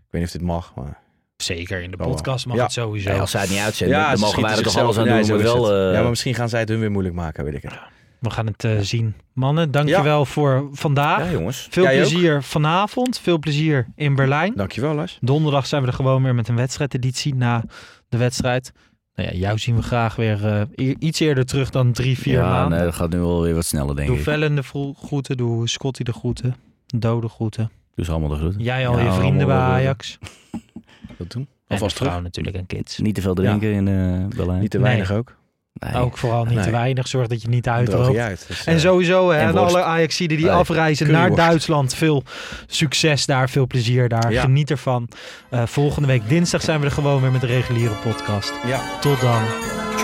[0.10, 0.72] weet niet of dit mag.
[0.76, 0.98] Maar...
[1.38, 2.64] Zeker, in de Oh, podcast mag ja.
[2.64, 3.10] het sowieso.
[3.10, 5.04] Nee, als zij het niet uitzenden, dan ze mogen wij er schieten toch alles aan
[5.28, 5.74] doen ja, wel...
[5.74, 7.74] eh, ja, maar misschien gaan zij het hun weer moeilijk maken, weet ik het.
[8.20, 9.16] We gaan het eh, zien.
[9.34, 11.26] Mannen, dankjewel voor vandaag.
[11.26, 11.68] ja, jongens.
[11.72, 12.08] Veel Jij ook?
[12.10, 13.20] plezier vanavond.
[13.20, 14.54] Veel plezier in Berlijn.
[14.56, 15.18] Dankjewel Lars.
[15.22, 17.64] Donderdag zijn we er gewoon weer met een wedstrijdeditie na
[18.10, 18.72] de wedstrijd.
[19.20, 20.46] Nou ja, jou zien we graag weer
[20.76, 22.78] eh, iets eerder terug dan drie, vier ja, maanden.
[22.78, 24.24] nee, dat gaat nu wel weer wat sneller, denk doe ik.
[24.24, 24.64] Vellen de
[25.04, 26.56] groeten, doe Scotty de groeten,
[26.88, 27.72] Dode groeten.
[27.96, 28.62] Doe ze allemaal de groeten.
[28.62, 30.18] Jij al Ja, je vrienden bij Ajax.
[31.18, 31.42] Dat doen.
[31.42, 32.22] En Alvast terug.
[32.22, 32.98] natuurlijk en kids.
[32.98, 34.60] Niet te veel drinken in eh Berlijn.
[34.60, 34.86] Niet te Nee.
[34.86, 35.36] weinig ook.
[35.74, 35.94] Nee.
[36.02, 37.08] Ook vooral niet te weinig.
[37.08, 38.18] Zorg dat je niet Droog je uitrookt.
[38.18, 38.46] uit.
[38.48, 41.36] Dus, En eh, sowieso, hè, en alle Ajaxiden die Nee, afreizen naar.
[41.36, 41.94] Duitsland.
[41.96, 42.24] Veel
[42.68, 44.32] succes daar, veel plezier daar.
[44.32, 44.42] Ja.
[44.42, 45.08] Geniet ervan.
[45.50, 48.54] Eh, volgende week dinsdag zijn we er gewoon weer met de reguliere podcast.
[48.66, 48.80] Ja.
[49.00, 49.42] Tot dan.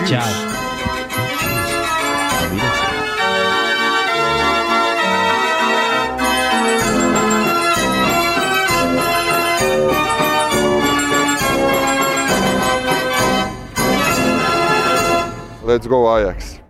[0.04, 0.54] Ciao.
[15.66, 16.60] Let's go Ajax.